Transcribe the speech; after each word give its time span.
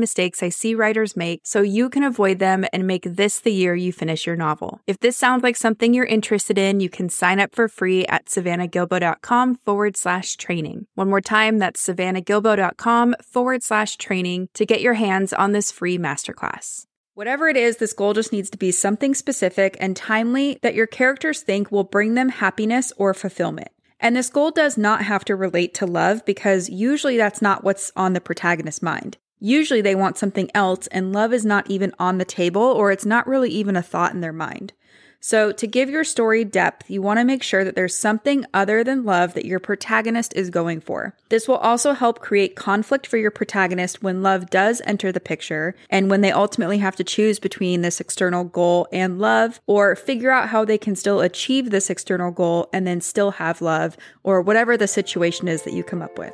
mistakes 0.00 0.42
I 0.42 0.48
see 0.48 0.74
writers 0.74 1.16
make 1.16 1.40
so 1.44 1.62
you 1.62 1.88
can 1.88 2.02
avoid 2.02 2.38
them 2.38 2.64
and 2.72 2.86
make 2.86 3.04
this 3.04 3.40
the 3.40 3.52
year 3.52 3.74
you 3.74 3.92
finish 3.92 4.26
your 4.26 4.36
novel. 4.36 4.80
If 4.86 5.00
this 5.00 5.16
sounds 5.16 5.42
like 5.42 5.56
something 5.56 5.94
you're 5.94 6.04
interested 6.04 6.58
in, 6.58 6.80
you 6.80 6.88
can 6.88 7.08
sign 7.08 7.40
up 7.40 7.54
for 7.54 7.68
free 7.68 8.06
at 8.06 8.26
savannahgilbo.com 8.26 9.56
forward 9.56 9.96
slash 9.96 10.36
training. 10.36 10.86
One 10.94 11.10
more 11.10 11.20
time, 11.20 11.58
that's 11.58 11.86
savannahgilbo.com 11.86 13.16
forward 13.22 13.62
slash 13.62 13.96
training 13.96 14.48
to 14.54 14.66
get 14.66 14.80
your 14.80 14.94
hands 14.94 15.32
on 15.32 15.52
this 15.52 15.72
free 15.72 15.98
masterclass. 15.98 16.86
Whatever 17.14 17.48
it 17.48 17.58
is, 17.58 17.76
this 17.76 17.92
goal 17.92 18.14
just 18.14 18.32
needs 18.32 18.48
to 18.50 18.56
be 18.56 18.70
something 18.70 19.14
specific 19.14 19.76
and 19.78 19.94
timely 19.94 20.58
that 20.62 20.74
your 20.74 20.86
characters 20.86 21.42
think 21.42 21.70
will 21.70 21.84
bring 21.84 22.14
them 22.14 22.30
happiness 22.30 22.90
or 22.96 23.12
fulfillment. 23.12 23.68
And 24.00 24.16
this 24.16 24.30
goal 24.30 24.50
does 24.50 24.76
not 24.76 25.04
have 25.04 25.24
to 25.26 25.36
relate 25.36 25.74
to 25.74 25.86
love 25.86 26.24
because 26.24 26.68
usually 26.68 27.16
that's 27.16 27.40
not 27.40 27.62
what's 27.62 27.92
on 27.94 28.14
the 28.14 28.20
protagonist's 28.20 28.82
mind. 28.82 29.18
Usually 29.44 29.80
they 29.80 29.96
want 29.96 30.16
something 30.16 30.48
else, 30.54 30.86
and 30.92 31.12
love 31.12 31.32
is 31.32 31.44
not 31.44 31.68
even 31.68 31.92
on 31.98 32.18
the 32.18 32.24
table 32.24 32.62
or 32.62 32.92
it's 32.92 33.04
not 33.04 33.26
really 33.26 33.50
even 33.50 33.74
a 33.74 33.82
thought 33.82 34.14
in 34.14 34.20
their 34.20 34.32
mind. 34.32 34.72
So, 35.18 35.50
to 35.50 35.66
give 35.66 35.90
your 35.90 36.04
story 36.04 36.44
depth, 36.44 36.88
you 36.88 37.02
want 37.02 37.18
to 37.18 37.24
make 37.24 37.42
sure 37.42 37.64
that 37.64 37.74
there's 37.74 37.96
something 37.96 38.46
other 38.54 38.84
than 38.84 39.04
love 39.04 39.34
that 39.34 39.44
your 39.44 39.58
protagonist 39.58 40.32
is 40.36 40.48
going 40.48 40.80
for. 40.80 41.16
This 41.28 41.48
will 41.48 41.56
also 41.56 41.92
help 41.92 42.20
create 42.20 42.54
conflict 42.54 43.04
for 43.04 43.16
your 43.16 43.32
protagonist 43.32 44.00
when 44.00 44.22
love 44.22 44.48
does 44.48 44.80
enter 44.84 45.10
the 45.10 45.18
picture 45.18 45.74
and 45.90 46.08
when 46.08 46.20
they 46.20 46.30
ultimately 46.30 46.78
have 46.78 46.94
to 46.96 47.04
choose 47.04 47.40
between 47.40 47.82
this 47.82 48.00
external 48.00 48.44
goal 48.44 48.86
and 48.92 49.18
love, 49.18 49.60
or 49.66 49.96
figure 49.96 50.30
out 50.30 50.50
how 50.50 50.64
they 50.64 50.78
can 50.78 50.94
still 50.94 51.20
achieve 51.20 51.70
this 51.70 51.90
external 51.90 52.30
goal 52.30 52.68
and 52.72 52.86
then 52.86 53.00
still 53.00 53.32
have 53.32 53.60
love, 53.60 53.96
or 54.22 54.40
whatever 54.40 54.76
the 54.76 54.86
situation 54.86 55.48
is 55.48 55.62
that 55.62 55.74
you 55.74 55.82
come 55.82 56.02
up 56.02 56.16
with. 56.16 56.32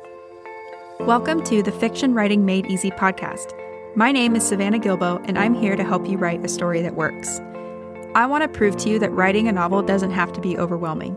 Welcome 1.03 1.43
to 1.45 1.63
the 1.63 1.71
Fiction 1.71 2.13
Writing 2.13 2.45
Made 2.45 2.65
Easy 2.65 2.91
podcast. 2.91 3.53
My 3.95 4.11
name 4.11 4.35
is 4.35 4.45
Savannah 4.45 4.79
Gilbo, 4.79 5.23
and 5.29 5.39
I'm 5.39 5.55
here 5.55 5.77
to 5.77 5.83
help 5.83 6.05
you 6.05 6.17
write 6.17 6.43
a 6.43 6.49
story 6.49 6.81
that 6.81 6.95
works. 6.95 7.39
I 8.15 8.25
want 8.25 8.43
to 8.43 8.49
prove 8.49 8.75
to 8.77 8.89
you 8.89 8.99
that 8.99 9.13
writing 9.13 9.47
a 9.47 9.53
novel 9.53 9.81
doesn't 9.81 10.11
have 10.11 10.33
to 10.33 10.41
be 10.41 10.57
overwhelming. 10.57 11.15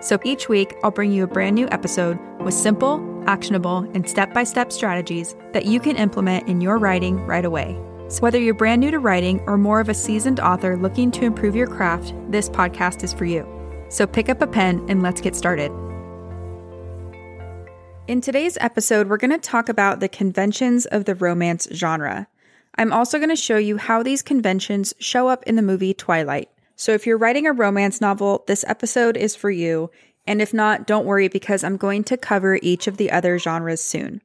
So 0.00 0.18
each 0.24 0.48
week, 0.48 0.74
I'll 0.82 0.90
bring 0.90 1.12
you 1.12 1.22
a 1.22 1.28
brand 1.28 1.54
new 1.54 1.68
episode 1.70 2.18
with 2.40 2.54
simple, 2.54 3.00
actionable, 3.28 3.88
and 3.94 4.10
step 4.10 4.34
by 4.34 4.42
step 4.42 4.72
strategies 4.72 5.36
that 5.52 5.64
you 5.64 5.78
can 5.78 5.96
implement 5.96 6.48
in 6.48 6.60
your 6.60 6.76
writing 6.76 7.24
right 7.24 7.44
away. 7.44 7.80
So, 8.08 8.22
whether 8.22 8.40
you're 8.40 8.52
brand 8.52 8.80
new 8.80 8.90
to 8.90 8.98
writing 8.98 9.40
or 9.46 9.56
more 9.56 9.78
of 9.78 9.88
a 9.88 9.94
seasoned 9.94 10.40
author 10.40 10.76
looking 10.76 11.12
to 11.12 11.24
improve 11.24 11.54
your 11.54 11.68
craft, 11.68 12.14
this 12.28 12.50
podcast 12.50 13.04
is 13.04 13.12
for 13.12 13.26
you. 13.26 13.46
So, 13.90 14.08
pick 14.08 14.28
up 14.28 14.42
a 14.42 14.48
pen 14.48 14.84
and 14.88 15.02
let's 15.02 15.20
get 15.20 15.36
started. 15.36 15.70
In 18.10 18.20
today's 18.20 18.58
episode, 18.60 19.06
we're 19.06 19.18
going 19.18 19.30
to 19.30 19.38
talk 19.38 19.68
about 19.68 20.00
the 20.00 20.08
conventions 20.08 20.84
of 20.84 21.04
the 21.04 21.14
romance 21.14 21.68
genre. 21.72 22.26
I'm 22.74 22.92
also 22.92 23.18
going 23.18 23.30
to 23.30 23.36
show 23.36 23.56
you 23.56 23.76
how 23.76 24.02
these 24.02 24.20
conventions 24.20 24.92
show 24.98 25.28
up 25.28 25.44
in 25.44 25.54
the 25.54 25.62
movie 25.62 25.94
Twilight. 25.94 26.50
So 26.74 26.90
if 26.90 27.06
you're 27.06 27.16
writing 27.16 27.46
a 27.46 27.52
romance 27.52 28.00
novel, 28.00 28.42
this 28.48 28.64
episode 28.66 29.16
is 29.16 29.36
for 29.36 29.48
you. 29.48 29.92
And 30.26 30.42
if 30.42 30.52
not, 30.52 30.88
don't 30.88 31.06
worry 31.06 31.28
because 31.28 31.62
I'm 31.62 31.76
going 31.76 32.02
to 32.02 32.16
cover 32.16 32.58
each 32.62 32.88
of 32.88 32.96
the 32.96 33.12
other 33.12 33.38
genres 33.38 33.80
soon. 33.80 34.22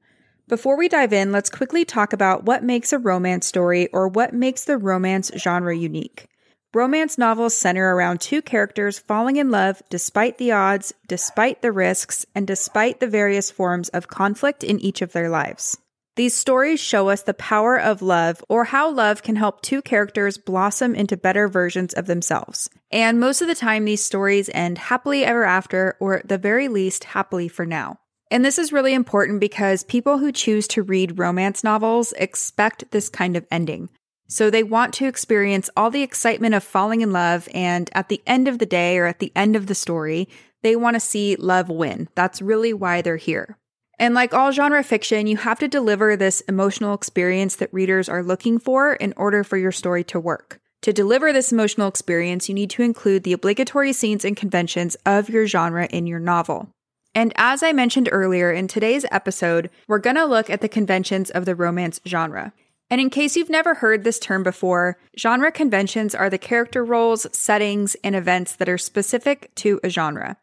Before 0.47 0.75
we 0.75 0.89
dive 0.89 1.13
in, 1.13 1.31
let's 1.31 1.51
quickly 1.51 1.85
talk 1.85 2.11
about 2.11 2.43
what 2.43 2.63
makes 2.63 2.91
a 2.91 2.97
romance 2.97 3.45
story 3.45 3.85
or 3.89 4.07
what 4.07 4.33
makes 4.33 4.63
the 4.63 4.79
romance 4.79 5.29
genre 5.37 5.77
unique. 5.77 6.27
Romance 6.75 7.17
novels 7.17 7.55
center 7.55 7.95
around 7.95 8.19
two 8.19 8.41
characters 8.41 8.99
falling 8.99 9.37
in 9.37 9.49
love 9.49 9.81
despite 9.89 10.37
the 10.37 10.51
odds, 10.51 10.93
despite 11.07 11.61
the 11.61 11.71
risks, 11.71 12.25
and 12.35 12.45
despite 12.45 12.99
the 12.99 13.07
various 13.07 13.49
forms 13.49 13.87
of 13.87 14.09
conflict 14.09 14.61
in 14.61 14.77
each 14.81 15.01
of 15.01 15.13
their 15.13 15.29
lives. 15.29 15.77
These 16.17 16.33
stories 16.33 16.81
show 16.81 17.07
us 17.07 17.21
the 17.21 17.33
power 17.33 17.79
of 17.79 18.01
love 18.01 18.43
or 18.49 18.65
how 18.65 18.91
love 18.91 19.23
can 19.23 19.37
help 19.37 19.61
two 19.61 19.81
characters 19.81 20.37
blossom 20.37 20.95
into 20.95 21.15
better 21.15 21.47
versions 21.47 21.93
of 21.93 22.07
themselves. 22.07 22.69
And 22.91 23.21
most 23.21 23.41
of 23.41 23.47
the 23.47 23.55
time, 23.55 23.85
these 23.85 24.03
stories 24.03 24.49
end 24.53 24.77
happily 24.77 25.23
ever 25.23 25.45
after, 25.45 25.95
or 26.01 26.17
at 26.17 26.27
the 26.27 26.37
very 26.37 26.67
least, 26.67 27.05
happily 27.05 27.47
for 27.47 27.65
now. 27.65 27.99
And 28.29 28.43
this 28.43 28.59
is 28.59 28.73
really 28.73 28.93
important 28.93 29.39
because 29.39 29.85
people 29.85 30.17
who 30.17 30.33
choose 30.33 30.67
to 30.69 30.83
read 30.83 31.19
romance 31.19 31.63
novels 31.63 32.11
expect 32.17 32.91
this 32.91 33.07
kind 33.07 33.37
of 33.37 33.47
ending. 33.49 33.87
So 34.27 34.49
they 34.49 34.63
want 34.63 34.93
to 34.95 35.07
experience 35.07 35.69
all 35.77 35.91
the 35.91 36.01
excitement 36.01 36.55
of 36.55 36.63
falling 36.63 37.01
in 37.01 37.11
love, 37.11 37.47
and 37.53 37.89
at 37.93 38.09
the 38.09 38.21
end 38.25 38.47
of 38.47 38.59
the 38.59 38.65
day 38.65 38.97
or 38.97 39.05
at 39.05 39.19
the 39.19 39.31
end 39.35 39.55
of 39.55 39.67
the 39.67 39.75
story, 39.75 40.27
they 40.63 40.75
want 40.75 40.95
to 40.95 40.99
see 40.99 41.35
love 41.35 41.69
win. 41.69 42.09
That's 42.15 42.41
really 42.41 42.73
why 42.73 43.01
they're 43.01 43.17
here. 43.17 43.57
And 43.99 44.13
like 44.13 44.33
all 44.33 44.51
genre 44.51 44.83
fiction, 44.83 45.27
you 45.27 45.37
have 45.37 45.59
to 45.59 45.67
deliver 45.67 46.15
this 46.15 46.41
emotional 46.41 46.93
experience 46.93 47.55
that 47.57 47.73
readers 47.73 48.09
are 48.09 48.23
looking 48.23 48.59
for 48.59 48.93
in 48.93 49.13
order 49.15 49.43
for 49.43 49.57
your 49.57 49.71
story 49.71 50.03
to 50.05 50.19
work. 50.19 50.59
To 50.81 50.91
deliver 50.91 51.31
this 51.31 51.51
emotional 51.51 51.87
experience, 51.87 52.49
you 52.49 52.55
need 52.55 52.69
to 52.71 52.83
include 52.83 53.23
the 53.23 53.33
obligatory 53.33 53.93
scenes 53.93 54.25
and 54.25 54.35
conventions 54.35 54.95
of 55.05 55.29
your 55.29 55.47
genre 55.47 55.87
in 55.87 56.07
your 56.07 56.19
novel. 56.19 56.69
And 57.13 57.31
as 57.37 57.63
I 57.63 57.71
mentioned 57.71 58.09
earlier 58.11 58.51
in 58.51 58.67
today's 58.67 59.05
episode, 59.09 59.69
we're 59.87 59.99
going 59.99 60.17
to 60.17 60.25
look 60.25 60.49
at 60.49 60.59
the 60.59 60.67
conventions 60.67 61.29
of 61.29 61.45
the 61.45 61.55
romance 61.55 62.01
genre. 62.05 62.53
And 62.89 63.01
in 63.01 63.09
case 63.09 63.35
you've 63.35 63.49
never 63.49 63.75
heard 63.75 64.03
this 64.03 64.19
term 64.19 64.43
before, 64.43 64.97
genre 65.17 65.51
conventions 65.51 66.13
are 66.13 66.29
the 66.29 66.37
character 66.37 66.85
roles, 66.85 67.25
settings, 67.35 67.95
and 68.03 68.15
events 68.15 68.55
that 68.55 68.69
are 68.69 68.77
specific 68.77 69.53
to 69.55 69.79
a 69.83 69.89
genre. 69.89 70.37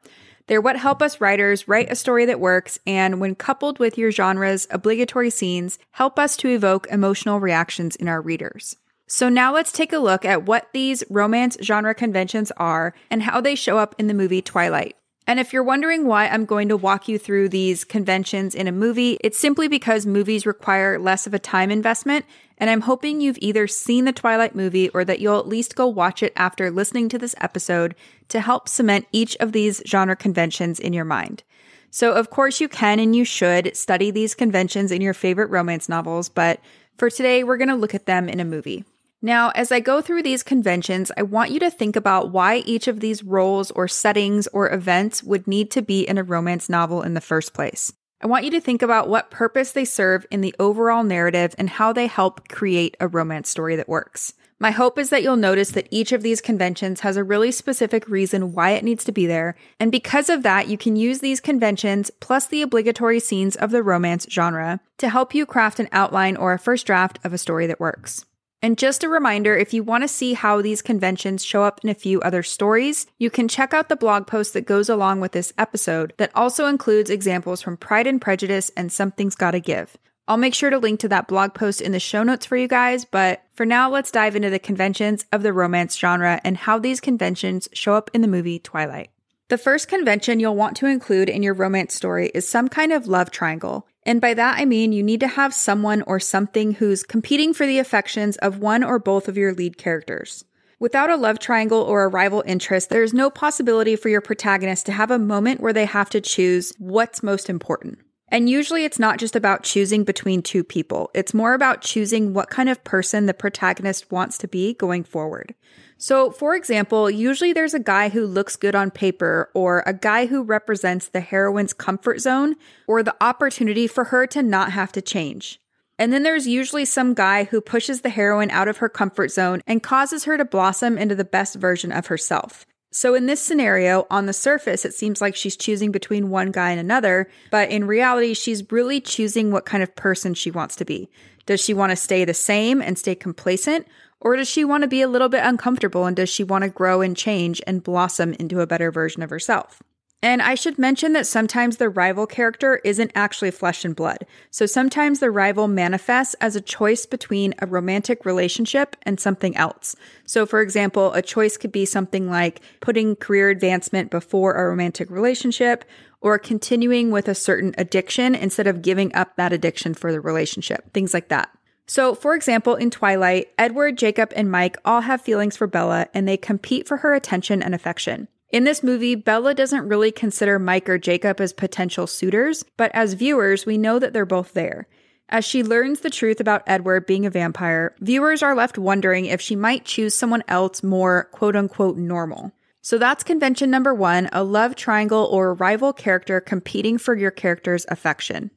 They're 0.49 0.61
what 0.61 0.77
help 0.77 1.01
us 1.01 1.21
writers 1.21 1.69
write 1.69 1.91
a 1.91 1.97
story 1.97 2.27
that 2.27 2.41
works, 2.41 2.79
and 2.87 3.21
when 3.21 3.37
coupled 3.37 3.79
with 3.79 3.97
your 3.97 4.11
genre's 4.11 4.67
obligatory 4.71 5.31
scenes, 5.31 5.79
help 5.93 6.19
us 6.19 6.37
to 6.39 6.49
evoke 6.49 6.89
emotional 6.89 7.39
reactions 7.39 7.95
in 7.95 8.09
our 8.09 8.21
readers. 8.21 8.77
So 9.07 9.29
now 9.29 9.53
let's 9.55 9.73
take 9.73 9.93
a 9.93 9.99
look 9.99 10.25
at 10.25 10.45
what 10.45 10.69
these 10.73 11.05
romance 11.09 11.57
genre 11.63 11.95
conventions 11.95 12.51
are 12.57 12.95
and 13.11 13.23
how 13.23 13.41
they 13.41 13.55
show 13.55 13.79
up 13.79 13.95
in 13.99 14.09
the 14.09 14.15
movie 14.15 14.43
Twilight. 14.43 14.97
And 15.33 15.41
if 15.41 15.55
you're 15.55 15.63
wondering 15.63 16.05
why 16.05 16.29
I'm 16.29 16.45
going 16.45 16.69
to 16.69 16.77
walk 16.77 17.09
you 17.09 17.19
through 17.19 17.49
these 17.49 17.85
conventions 17.85 18.55
in 18.55 18.69
a 18.69 18.71
movie, 18.71 19.17
it's 19.23 19.39
simply 19.39 19.67
because 19.67 20.05
movies 20.05 20.45
require 20.45 20.99
less 20.99 21.27
of 21.27 21.33
a 21.33 21.39
time 21.39 21.71
investment. 21.71 22.27
And 22.59 22.69
I'm 22.69 22.83
hoping 22.83 23.23
you've 23.23 23.39
either 23.41 23.67
seen 23.67 24.05
the 24.05 24.13
Twilight 24.13 24.55
movie 24.55 24.91
or 24.91 25.07
that 25.07 25.21
you'll 25.21 25.39
at 25.39 25.49
least 25.49 25.75
go 25.75 25.87
watch 25.87 26.23
it 26.23 26.35
after 26.37 26.71
listening 26.71 27.09
to 27.09 27.19
this 27.19 27.35
episode 27.41 27.95
to 28.29 28.43
help 28.43 28.69
cement 28.69 29.07
each 29.11 29.35
of 29.37 29.53
these 29.53 29.81
genre 29.87 30.17
conventions 30.17 30.79
in 30.79 30.93
your 30.93 31.07
mind. 31.07 31.43
So, 31.91 32.13
of 32.13 32.29
course, 32.29 32.61
you 32.61 32.69
can 32.69 33.01
and 33.01 33.17
you 33.17 33.25
should 33.25 33.75
study 33.75 34.11
these 34.11 34.35
conventions 34.35 34.93
in 34.93 35.01
your 35.01 35.15
favorite 35.15 35.49
romance 35.49 35.89
novels, 35.89 36.29
but 36.29 36.61
for 36.99 37.09
today, 37.09 37.43
we're 37.43 37.57
going 37.57 37.69
to 37.69 37.75
look 37.75 37.95
at 37.95 38.05
them 38.05 38.29
in 38.29 38.39
a 38.39 38.45
movie. 38.45 38.85
Now, 39.25 39.51
as 39.51 39.71
I 39.71 39.79
go 39.79 40.01
through 40.01 40.25
these 40.25 40.43
conventions, 40.43 41.13
I 41.17 41.23
want 41.23 41.53
you 41.53 41.61
to 41.61 41.71
think 41.71 41.95
about 41.95 42.33
why 42.33 42.57
each 42.57 42.89
of 42.89 42.99
these 42.99 43.23
roles 43.23 43.71
or 43.71 43.87
settings 43.87 44.49
or 44.49 44.73
events 44.73 45.23
would 45.23 45.47
need 45.47 45.71
to 45.71 45.81
be 45.81 46.03
in 46.03 46.19
a 46.19 46.25
romance 46.25 46.69
novel 46.69 47.03
in 47.03 47.15
the 47.15 47.21
first 47.21 47.55
place. 47.55 47.93
I 48.21 48.27
want 48.27 48.45
you 48.45 48.51
to 48.51 48.61
think 48.61 48.83
about 48.83 49.09
what 49.09 49.31
purpose 49.31 49.71
they 49.71 49.85
serve 49.85 50.27
in 50.33 50.41
the 50.41 50.55
overall 50.59 51.05
narrative 51.05 51.55
and 51.57 51.71
how 51.71 51.93
they 51.93 52.09
help 52.09 52.49
create 52.49 52.97
a 52.99 53.07
romance 53.07 53.49
story 53.49 53.77
that 53.77 53.89
works. 53.89 54.35
My 54.59 54.73
hope 54.73 54.99
is 54.99 55.11
that 55.11 55.23
you'll 55.23 55.37
notice 55.37 55.71
that 55.71 55.89
each 55.93 56.11
of 56.11 56.23
these 56.23 56.41
conventions 56.41 57.01
has 57.01 57.17
a 57.17 57.25
really 57.25 57.53
specific 57.53 58.09
reason 58.09 58.53
why 58.53 58.71
it 58.71 58.85
needs 58.85 59.05
to 59.05 59.13
be 59.13 59.27
there, 59.27 59.57
and 59.79 59.93
because 59.93 60.31
of 60.31 60.43
that, 60.43 60.69
you 60.69 60.79
can 60.79 60.95
use 60.97 61.19
these 61.19 61.41
conventions 61.41 62.11
plus 62.19 62.47
the 62.47 62.63
obligatory 62.63 63.21
scenes 63.21 63.55
of 63.55 63.71
the 63.71 63.83
romance 63.85 64.27
genre 64.31 64.81
to 64.99 65.09
help 65.09 65.33
you 65.33 65.47
craft 65.47 65.81
an 65.81 65.89
outline 65.93 66.37
or 66.37 66.53
a 66.53 66.61
first 66.61 66.87
draft 66.87 67.21
of 67.25 67.33
a 67.33 67.39
story 67.39 67.67
that 67.69 67.81
works. 67.81 68.25
And 68.65 68.79
just 68.79 69.03
a 69.03 69.09
reminder 69.09 69.57
if 69.57 69.75
you 69.75 69.83
want 69.83 70.05
to 70.05 70.09
see 70.09 70.35
how 70.35 70.63
these 70.63 70.83
conventions 70.83 71.45
show 71.45 71.65
up 71.65 71.81
in 71.83 71.91
a 71.91 71.95
few 71.95 72.21
other 72.21 72.45
stories, 72.45 73.07
you 73.19 73.29
can 73.29 73.49
check 73.49 73.75
out 73.75 73.89
the 73.89 73.97
blog 73.97 74.29
post 74.29 74.53
that 74.53 74.67
goes 74.67 74.89
along 74.89 75.21
with 75.21 75.33
this 75.33 75.53
episode 75.59 76.13
that 76.19 76.31
also 76.37 76.67
includes 76.67 77.11
examples 77.11 77.61
from 77.61 77.77
Pride 77.77 78.07
and 78.07 78.21
Prejudice 78.21 78.71
and 78.77 78.93
Something's 78.93 79.35
Gotta 79.35 79.59
Give. 79.59 79.97
I'll 80.29 80.37
make 80.37 80.55
sure 80.55 80.71
to 80.71 80.79
link 80.79 81.01
to 81.01 81.09
that 81.09 81.27
blog 81.27 81.55
post 81.55 81.81
in 81.81 81.91
the 81.91 81.99
show 81.99 82.23
notes 82.23 82.47
for 82.47 82.57
you 82.57 82.69
guys, 82.69 83.05
but 83.05 83.43
for 83.53 83.67
now, 83.67 83.91
let's 83.91 84.13
dive 84.13 84.37
into 84.37 84.51
the 84.51 84.61
conventions 84.61 85.27
of 85.33 85.43
the 85.43 85.53
romance 85.53 85.99
genre 85.99 86.41
and 86.45 86.57
how 86.57 86.79
these 86.79 87.01
conventions 87.01 87.69
show 87.73 87.95
up 87.95 88.13
in 88.15 88.23
the 88.23 88.29
movie 88.29 88.61
Twilight. 88.61 89.11
The 89.49 89.59
first 89.59 89.89
convention 89.89 90.39
you'll 90.39 90.55
want 90.55 90.77
to 90.77 90.87
include 90.87 91.29
in 91.29 91.43
your 91.43 91.53
romance 91.53 91.95
story 91.95 92.31
is 92.33 92.49
some 92.49 92.69
kind 92.69 92.93
of 92.93 93.09
love 93.09 93.33
triangle. 93.33 93.89
And 94.05 94.21
by 94.21 94.35
that, 94.35 94.59
I 94.59 94.65
mean 94.65 94.93
you 94.93 95.03
need 95.03 95.21
to 95.21 95.29
have 95.29 95.55
someone 95.55 96.03
or 96.03 96.19
something 96.19 96.75
who's 96.75 97.03
competing 97.03 97.55
for 97.55 97.67
the 97.67 97.79
affections 97.79 98.37
of 98.39 98.59
one 98.59 98.83
or 98.83 98.99
both 98.99 99.29
of 99.29 99.37
your 99.37 99.55
lead 99.55 99.79
characters. 99.79 100.45
Without 100.83 101.11
a 101.11 101.17
love 101.17 101.39
triangle 101.39 101.81
or 101.81 102.03
a 102.03 102.09
rival 102.09 102.43
interest, 102.45 102.91
there's 102.91 103.15
no 103.15 103.31
possibility 103.31 103.95
for 103.95 104.09
your 104.09 104.21
protagonist 104.21 104.85
to 104.87 104.93
have 104.93 105.13
a 105.13 105.19
moment 105.19 105.61
where 105.61 105.73
they 105.73 105.85
have 105.85 106.11
to 106.11 106.21
choose 106.21 106.73
what's 106.79 107.23
most 107.23 107.49
important. 107.49 108.01
And 108.33 108.49
usually 108.49 108.87
it's 108.87 108.99
not 108.99 109.19
just 109.19 109.37
about 109.37 109.63
choosing 109.63 110.05
between 110.05 110.41
two 110.41 110.65
people. 110.65 111.11
It's 111.13 111.35
more 111.35 111.53
about 111.53 111.83
choosing 111.83 112.33
what 112.33 112.49
kind 112.49 112.71
of 112.71 112.83
person 112.83 113.27
the 113.27 113.35
protagonist 113.35 114.11
wants 114.11 114.39
to 114.39 114.49
be 114.49 114.73
going 114.73 115.05
forward. 115.05 115.55
So, 115.99 116.31
for 116.31 116.57
example, 116.57 117.11
usually 117.11 117.53
there's 117.53 117.75
a 117.75 117.79
guy 117.79 118.09
who 118.09 118.25
looks 118.27 118.57
good 118.57 118.75
on 118.75 118.91
paper, 118.91 119.51
or 119.53 119.85
a 119.87 119.93
guy 119.93 120.25
who 120.25 120.43
represents 120.43 121.09
the 121.09 121.21
heroine's 121.21 121.75
comfort 121.75 122.21
zone, 122.21 122.57
or 122.89 123.03
the 123.03 123.15
opportunity 123.21 123.87
for 123.87 124.05
her 124.05 124.27
to 124.29 124.43
not 124.43 124.73
have 124.73 124.93
to 124.93 125.03
change. 125.03 125.61
And 125.99 126.11
then 126.11 126.23
there's 126.23 126.49
usually 126.49 126.87
some 126.87 127.13
guy 127.13 127.45
who 127.45 127.61
pushes 127.61 128.01
the 128.01 128.09
heroine 128.09 128.51
out 128.51 128.67
of 128.67 128.79
her 128.79 128.89
comfort 128.89 129.31
zone 129.31 129.61
and 129.67 129.83
causes 129.83 130.25
her 130.25 130.39
to 130.39 130.45
blossom 130.47 130.97
into 130.97 131.15
the 131.15 131.23
best 131.23 131.57
version 131.57 131.93
of 131.93 132.07
herself. 132.07 132.65
So, 132.95 133.15
in 133.15 133.25
this 133.25 133.41
scenario, 133.41 134.07
on 134.11 134.27
the 134.27 134.35
surface, 134.35 134.85
it 134.85 134.93
seems 134.93 135.23
like 135.23 135.35
she's 135.35 135.57
choosing 135.57 135.93
between 135.93 136.29
one 136.29 136.51
guy 136.51 136.73
and 136.73 136.79
another, 136.79 137.27
but 137.51 137.71
in 137.71 137.87
reality, 137.87 138.35
she's 138.35 138.71
really 138.71 139.01
choosing 139.01 139.51
what 139.51 139.65
kind 139.65 139.83
of 139.83 139.97
person 139.97 140.35
she 140.35 140.51
wants 140.51 140.77
to 140.77 140.85
be. 140.85 141.09
Does 141.47 141.65
she 141.65 141.73
want 141.73 141.89
to 141.91 141.97
stay 141.97 142.27
the 142.27 142.35
same 142.35 142.83
and 142.83 142.99
stay 142.99 143.15
complacent, 143.15 143.87
or 144.21 144.37
does 144.37 144.47
she 144.47 144.63
want 144.63 144.83
to 144.83 144.89
be 144.89 145.01
a 145.01 145.09
little 145.09 145.31
bit 145.31 145.43
uncomfortable 145.43 146.05
and 146.05 146.15
does 146.15 146.29
she 146.29 146.45
want 146.45 146.65
to 146.65 146.71
grow 146.71 147.01
and 147.01 147.17
change 147.17 147.63
and 147.67 147.83
blossom 147.83 148.35
into 148.35 148.61
a 148.61 148.67
better 148.67 148.93
version 148.93 149.23
of 149.23 149.31
herself? 149.31 149.83
And 150.25 150.41
I 150.41 150.55
should 150.55 150.79
mention 150.79 151.15
that 151.15 151.27
sometimes 151.27 151.77
the 151.77 151.89
rival 151.89 152.29
character 152.29 152.81
isn't 152.85 153.11
actually 153.17 153.51
flesh 153.51 153.85
and 153.85 153.97
blood. 153.97 154.25
So 154.53 154.67
sometimes 154.67 155.19
the 155.19 155.33
rival 155.33 155.67
manifests 155.67 156.35
as 156.41 156.55
a 156.55 156.61
choice 156.61 157.07
between 157.07 157.55
a 157.59 157.67
romantic 157.67 158.25
relationship 158.25 158.95
and 159.03 159.19
something 159.19 159.57
else. 159.57 159.97
So, 160.25 160.47
for 160.47 160.61
example, 160.61 161.13
a 161.13 161.23
choice 161.23 161.57
could 161.57 161.73
be 161.73 161.85
something 161.85 162.31
like 162.31 162.61
putting 162.81 163.17
career 163.17 163.51
advancement 163.51 164.13
before 164.13 164.55
a 164.55 164.69
romantic 164.69 165.11
relationship 165.11 165.85
or 166.21 166.39
continuing 166.39 167.11
with 167.11 167.27
a 167.27 167.35
certain 167.35 167.75
addiction 167.77 168.37
instead 168.37 168.69
of 168.69 168.81
giving 168.81 169.13
up 169.17 169.35
that 169.35 169.53
addiction 169.53 169.93
for 169.93 170.13
the 170.13 170.21
relationship, 170.21 170.93
things 170.93 171.13
like 171.13 171.29
that. 171.29 171.51
So, 171.89 172.15
for 172.15 172.37
example, 172.37 172.77
in 172.77 172.91
Twilight, 172.91 173.49
Edward, 173.59 173.99
Jacob, 173.99 174.33
and 174.37 174.49
Mike 174.49 174.77
all 174.85 175.01
have 175.01 175.21
feelings 175.21 175.57
for 175.57 175.67
Bella 175.67 176.07
and 176.15 176.29
they 176.29 176.37
compete 176.37 176.87
for 176.87 176.99
her 176.99 177.13
attention 177.13 177.61
and 177.61 177.75
affection. 177.75 178.29
In 178.53 178.65
this 178.65 178.83
movie, 178.83 179.15
Bella 179.15 179.55
doesn't 179.55 179.89
really 179.89 180.13
consider 180.13 180.59
Mike 180.59 180.87
or 180.87 180.99
Jacob 180.99 181.41
as 181.41 181.55
potential 181.55 182.07
suitors, 182.07 182.63
but 182.77 182.91
as 182.95 183.15
viewers, 183.15 183.65
we 183.65 183.79
know 183.79 183.99
that 183.99 184.13
they're 184.13 184.27
both 184.27 184.53
there. 184.53 184.87
As 185.31 185.47
she 185.47 185.63
learns 185.63 186.01
the 186.01 186.11
truth 186.11 186.39
about 186.39 186.63
Edward 186.67 187.07
being 187.07 187.25
a 187.25 187.31
vampire, 187.31 187.97
viewers 188.01 188.43
are 188.43 188.55
left 188.55 188.77
wondering 188.77 189.25
if 189.25 189.41
she 189.41 189.57
might 189.57 189.87
choose 189.87 190.15
someone 190.15 190.45
else 190.49 190.83
more 190.83 191.31
quote 191.33 191.57
unquote 191.57 191.97
normal. 191.97 192.53
So 192.83 192.99
that's 192.99 193.25
convention 193.25 193.71
number 193.71 193.95
one 193.95 194.29
a 194.33 194.45
love 194.45 194.75
triangle 194.75 195.25
or 195.25 195.55
rival 195.55 195.95
character 195.95 196.39
competing 196.39 196.99
for 196.99 197.17
your 197.17 197.31
character's 197.31 197.87
affection. 197.89 198.51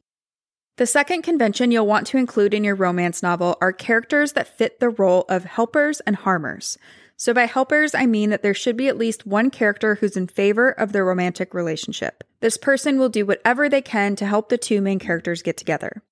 The 0.76 0.86
second 0.86 1.22
convention 1.22 1.72
you'll 1.72 1.88
want 1.88 2.06
to 2.08 2.18
include 2.18 2.54
in 2.54 2.66
your 2.66 2.76
romance 2.76 3.24
novel 3.24 3.56
are 3.62 3.72
characters 3.72 4.34
that 4.34 4.58
fit 4.58 4.82
the 4.82 4.90
role 4.90 5.24
of 5.30 5.46
helpers 5.46 6.02
and 6.02 6.18
harmers. 6.18 6.78
So, 7.18 7.34
by 7.34 7.46
helpers, 7.46 7.96
I 7.96 8.06
mean 8.06 8.30
that 8.30 8.42
there 8.42 8.54
should 8.54 8.76
be 8.76 8.90
at 8.90 8.98
least 8.98 9.26
one 9.26 9.50
character 9.50 9.96
who's 9.96 10.18
in 10.18 10.28
favor 10.28 10.70
of 10.70 10.92
the 10.92 11.04
romantic 11.04 11.54
relationship. 11.54 12.24
This 12.42 12.58
person 12.58 13.00
will 13.00 13.10
do 13.10 13.26
whatever 13.26 13.70
they 13.70 13.82
can 13.82 14.16
to 14.18 14.26
help 14.26 14.50
the 14.50 14.58
two 14.58 14.82
main 14.82 15.00
characters 15.00 15.42
get 15.42 15.56
together. 15.56 16.04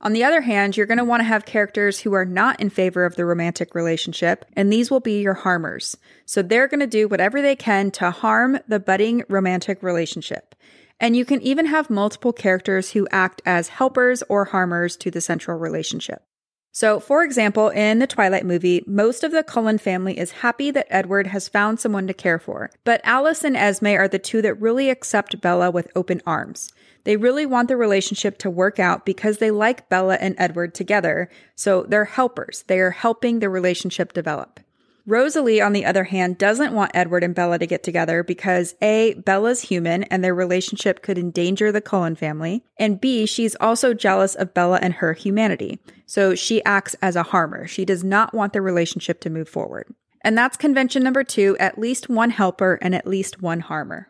On 0.00 0.12
the 0.12 0.24
other 0.24 0.40
hand, 0.40 0.76
you're 0.76 0.86
going 0.86 0.98
to 0.98 1.04
want 1.04 1.20
to 1.20 1.24
have 1.28 1.44
characters 1.44 2.00
who 2.00 2.12
are 2.12 2.24
not 2.24 2.60
in 2.60 2.70
favor 2.70 3.04
of 3.04 3.14
the 3.14 3.24
romantic 3.24 3.74
relationship, 3.74 4.44
and 4.54 4.72
these 4.72 4.90
will 4.90 5.00
be 5.00 5.20
your 5.20 5.34
harmers. 5.34 5.96
So 6.26 6.42
they're 6.42 6.66
going 6.66 6.80
to 6.80 6.88
do 6.88 7.06
whatever 7.06 7.40
they 7.40 7.54
can 7.54 7.92
to 7.92 8.10
harm 8.10 8.58
the 8.66 8.80
budding 8.80 9.22
romantic 9.28 9.80
relationship. 9.82 10.56
And 10.98 11.16
you 11.16 11.24
can 11.24 11.40
even 11.42 11.66
have 11.66 11.90
multiple 11.90 12.32
characters 12.32 12.92
who 12.92 13.08
act 13.10 13.42
as 13.46 13.68
helpers 13.68 14.22
or 14.28 14.46
harmers 14.46 14.96
to 14.98 15.10
the 15.10 15.20
central 15.20 15.58
relationship. 15.58 16.22
So, 16.74 16.98
for 17.00 17.22
example, 17.22 17.68
in 17.68 17.98
the 17.98 18.06
Twilight 18.06 18.46
movie, 18.46 18.82
most 18.86 19.22
of 19.22 19.30
the 19.30 19.42
Cullen 19.42 19.76
family 19.76 20.18
is 20.18 20.30
happy 20.30 20.70
that 20.70 20.86
Edward 20.88 21.26
has 21.26 21.46
found 21.46 21.78
someone 21.78 22.06
to 22.06 22.14
care 22.14 22.38
for, 22.38 22.70
but 22.82 23.02
Alice 23.04 23.44
and 23.44 23.54
Esme 23.54 23.88
are 23.88 24.08
the 24.08 24.18
two 24.18 24.40
that 24.40 24.54
really 24.54 24.88
accept 24.88 25.42
Bella 25.42 25.70
with 25.70 25.92
open 25.94 26.22
arms. 26.26 26.72
They 27.04 27.18
really 27.18 27.44
want 27.44 27.68
the 27.68 27.76
relationship 27.76 28.38
to 28.38 28.48
work 28.48 28.78
out 28.78 29.04
because 29.04 29.36
they 29.36 29.50
like 29.50 29.90
Bella 29.90 30.16
and 30.18 30.34
Edward 30.38 30.74
together, 30.74 31.28
so 31.54 31.82
they're 31.82 32.06
helpers. 32.06 32.64
They 32.66 32.80
are 32.80 32.92
helping 32.92 33.40
the 33.40 33.50
relationship 33.50 34.14
develop. 34.14 34.58
Rosalie, 35.04 35.60
on 35.60 35.72
the 35.72 35.84
other 35.84 36.04
hand, 36.04 36.38
doesn't 36.38 36.72
want 36.72 36.92
Edward 36.94 37.24
and 37.24 37.34
Bella 37.34 37.58
to 37.58 37.66
get 37.66 37.82
together 37.82 38.22
because 38.22 38.76
A, 38.80 39.14
Bella's 39.14 39.62
human 39.62 40.04
and 40.04 40.22
their 40.22 40.34
relationship 40.34 41.02
could 41.02 41.18
endanger 41.18 41.72
the 41.72 41.80
Cullen 41.80 42.14
family, 42.14 42.64
and 42.78 43.00
B, 43.00 43.26
she's 43.26 43.56
also 43.56 43.94
jealous 43.94 44.36
of 44.36 44.54
Bella 44.54 44.78
and 44.80 44.94
her 44.94 45.12
humanity. 45.12 45.80
So 46.06 46.36
she 46.36 46.64
acts 46.64 46.94
as 47.02 47.16
a 47.16 47.24
harmer. 47.24 47.66
She 47.66 47.84
does 47.84 48.04
not 48.04 48.32
want 48.32 48.52
the 48.52 48.62
relationship 48.62 49.20
to 49.22 49.30
move 49.30 49.48
forward. 49.48 49.92
And 50.24 50.38
that's 50.38 50.56
convention 50.56 51.02
number 51.02 51.24
two 51.24 51.56
at 51.58 51.78
least 51.78 52.08
one 52.08 52.30
helper 52.30 52.78
and 52.80 52.94
at 52.94 53.06
least 53.06 53.42
one 53.42 53.60
harmer. 53.60 54.08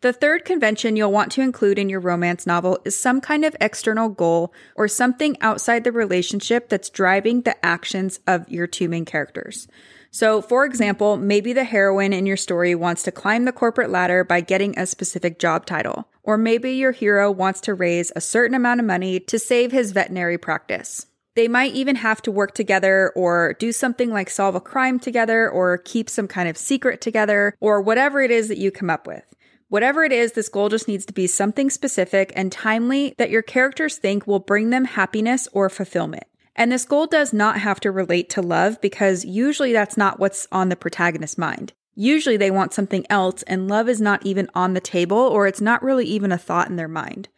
The 0.00 0.12
third 0.12 0.44
convention 0.44 0.96
you'll 0.96 1.12
want 1.12 1.32
to 1.32 1.42
include 1.42 1.78
in 1.78 1.88
your 1.88 2.00
romance 2.00 2.46
novel 2.46 2.78
is 2.84 2.98
some 2.98 3.20
kind 3.20 3.44
of 3.44 3.56
external 3.60 4.08
goal 4.08 4.54
or 4.76 4.88
something 4.88 5.36
outside 5.40 5.84
the 5.84 5.92
relationship 5.92 6.68
that's 6.68 6.90
driving 6.90 7.42
the 7.42 7.64
actions 7.64 8.20
of 8.26 8.48
your 8.48 8.66
two 8.66 8.88
main 8.88 9.04
characters. 9.04 9.68
So, 10.16 10.40
for 10.40 10.64
example, 10.64 11.18
maybe 11.18 11.52
the 11.52 11.64
heroine 11.64 12.14
in 12.14 12.24
your 12.24 12.38
story 12.38 12.74
wants 12.74 13.02
to 13.02 13.12
climb 13.12 13.44
the 13.44 13.52
corporate 13.52 13.90
ladder 13.90 14.24
by 14.24 14.40
getting 14.40 14.78
a 14.78 14.86
specific 14.86 15.38
job 15.38 15.66
title. 15.66 16.08
Or 16.22 16.38
maybe 16.38 16.72
your 16.72 16.92
hero 16.92 17.30
wants 17.30 17.60
to 17.60 17.74
raise 17.74 18.12
a 18.16 18.22
certain 18.22 18.54
amount 18.54 18.80
of 18.80 18.86
money 18.86 19.20
to 19.20 19.38
save 19.38 19.72
his 19.72 19.92
veterinary 19.92 20.38
practice. 20.38 21.04
They 21.34 21.48
might 21.48 21.74
even 21.74 21.96
have 21.96 22.22
to 22.22 22.32
work 22.32 22.54
together 22.54 23.12
or 23.14 23.56
do 23.58 23.72
something 23.72 24.10
like 24.10 24.30
solve 24.30 24.54
a 24.54 24.60
crime 24.60 24.98
together 24.98 25.50
or 25.50 25.76
keep 25.76 26.08
some 26.08 26.28
kind 26.28 26.48
of 26.48 26.56
secret 26.56 27.02
together 27.02 27.54
or 27.60 27.82
whatever 27.82 28.22
it 28.22 28.30
is 28.30 28.48
that 28.48 28.56
you 28.56 28.70
come 28.70 28.88
up 28.88 29.06
with. 29.06 29.34
Whatever 29.68 30.02
it 30.02 30.12
is, 30.12 30.32
this 30.32 30.48
goal 30.48 30.70
just 30.70 30.88
needs 30.88 31.04
to 31.04 31.12
be 31.12 31.26
something 31.26 31.68
specific 31.68 32.32
and 32.34 32.50
timely 32.50 33.14
that 33.18 33.28
your 33.28 33.42
characters 33.42 33.98
think 33.98 34.26
will 34.26 34.38
bring 34.38 34.70
them 34.70 34.86
happiness 34.86 35.46
or 35.52 35.68
fulfillment. 35.68 36.24
And 36.56 36.72
this 36.72 36.86
goal 36.86 37.06
does 37.06 37.32
not 37.32 37.60
have 37.60 37.78
to 37.80 37.90
relate 37.92 38.30
to 38.30 38.42
love 38.42 38.80
because 38.80 39.24
usually 39.24 39.72
that's 39.72 39.96
not 39.96 40.18
what's 40.18 40.48
on 40.50 40.70
the 40.70 40.76
protagonist's 40.76 41.38
mind. 41.38 41.74
Usually 41.94 42.36
they 42.36 42.50
want 42.50 42.72
something 42.72 43.06
else 43.08 43.42
and 43.44 43.68
love 43.68 43.88
is 43.88 44.00
not 44.00 44.24
even 44.24 44.50
on 44.54 44.74
the 44.74 44.80
table 44.80 45.18
or 45.18 45.46
it's 45.46 45.60
not 45.60 45.82
really 45.82 46.06
even 46.06 46.32
a 46.32 46.38
thought 46.38 46.68
in 46.68 46.76
their 46.76 46.88
mind. 46.88 47.28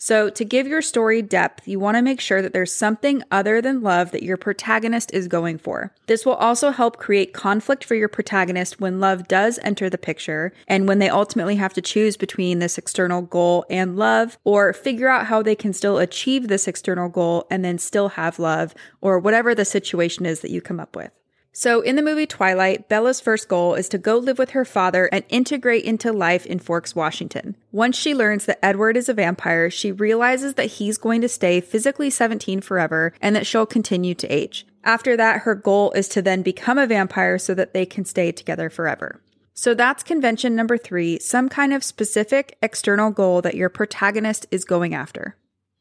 So, 0.00 0.30
to 0.30 0.44
give 0.44 0.68
your 0.68 0.80
story 0.80 1.22
depth, 1.22 1.66
you 1.66 1.80
want 1.80 1.96
to 1.96 2.02
make 2.02 2.20
sure 2.20 2.40
that 2.40 2.52
there's 2.52 2.72
something 2.72 3.24
other 3.32 3.60
than 3.60 3.82
love 3.82 4.12
that 4.12 4.22
your 4.22 4.36
protagonist 4.36 5.12
is 5.12 5.26
going 5.26 5.58
for. 5.58 5.92
This 6.06 6.24
will 6.24 6.34
also 6.34 6.70
help 6.70 6.98
create 6.98 7.32
conflict 7.32 7.84
for 7.84 7.96
your 7.96 8.08
protagonist 8.08 8.80
when 8.80 9.00
love 9.00 9.26
does 9.26 9.58
enter 9.64 9.90
the 9.90 9.98
picture 9.98 10.52
and 10.68 10.86
when 10.86 11.00
they 11.00 11.08
ultimately 11.08 11.56
have 11.56 11.74
to 11.74 11.82
choose 11.82 12.16
between 12.16 12.60
this 12.60 12.78
external 12.78 13.22
goal 13.22 13.64
and 13.68 13.96
love 13.96 14.38
or 14.44 14.72
figure 14.72 15.08
out 15.08 15.26
how 15.26 15.42
they 15.42 15.56
can 15.56 15.72
still 15.72 15.98
achieve 15.98 16.46
this 16.46 16.68
external 16.68 17.08
goal 17.08 17.48
and 17.50 17.64
then 17.64 17.76
still 17.76 18.10
have 18.10 18.38
love 18.38 18.76
or 19.00 19.18
whatever 19.18 19.52
the 19.52 19.64
situation 19.64 20.26
is 20.26 20.42
that 20.42 20.52
you 20.52 20.60
come 20.60 20.78
up 20.78 20.94
with. 20.94 21.10
So, 21.52 21.80
in 21.80 21.96
the 21.96 22.02
movie 22.02 22.26
Twilight, 22.26 22.88
Bella's 22.88 23.20
first 23.20 23.48
goal 23.48 23.74
is 23.74 23.88
to 23.88 23.98
go 23.98 24.16
live 24.16 24.38
with 24.38 24.50
her 24.50 24.64
father 24.64 25.06
and 25.06 25.24
integrate 25.28 25.84
into 25.84 26.12
life 26.12 26.46
in 26.46 26.58
Forks, 26.58 26.94
Washington. 26.94 27.56
Once 27.72 27.96
she 27.96 28.14
learns 28.14 28.44
that 28.44 28.64
Edward 28.64 28.96
is 28.96 29.08
a 29.08 29.14
vampire, 29.14 29.70
she 29.70 29.90
realizes 29.90 30.54
that 30.54 30.66
he's 30.66 30.98
going 30.98 31.20
to 31.20 31.28
stay 31.28 31.60
physically 31.60 32.10
17 32.10 32.60
forever 32.60 33.12
and 33.20 33.34
that 33.34 33.46
she'll 33.46 33.66
continue 33.66 34.14
to 34.14 34.28
age. 34.28 34.66
After 34.84 35.16
that, 35.16 35.40
her 35.40 35.54
goal 35.54 35.90
is 35.92 36.08
to 36.10 36.22
then 36.22 36.42
become 36.42 36.78
a 36.78 36.86
vampire 36.86 37.38
so 37.38 37.54
that 37.54 37.74
they 37.74 37.84
can 37.84 38.04
stay 38.04 38.30
together 38.30 38.70
forever. 38.70 39.20
So 39.54 39.74
that's 39.74 40.04
convention 40.04 40.54
number 40.54 40.78
three 40.78 41.18
some 41.18 41.48
kind 41.48 41.74
of 41.74 41.82
specific 41.82 42.56
external 42.62 43.10
goal 43.10 43.42
that 43.42 43.56
your 43.56 43.68
protagonist 43.68 44.46
is 44.52 44.64
going 44.64 44.94
after. 44.94 45.36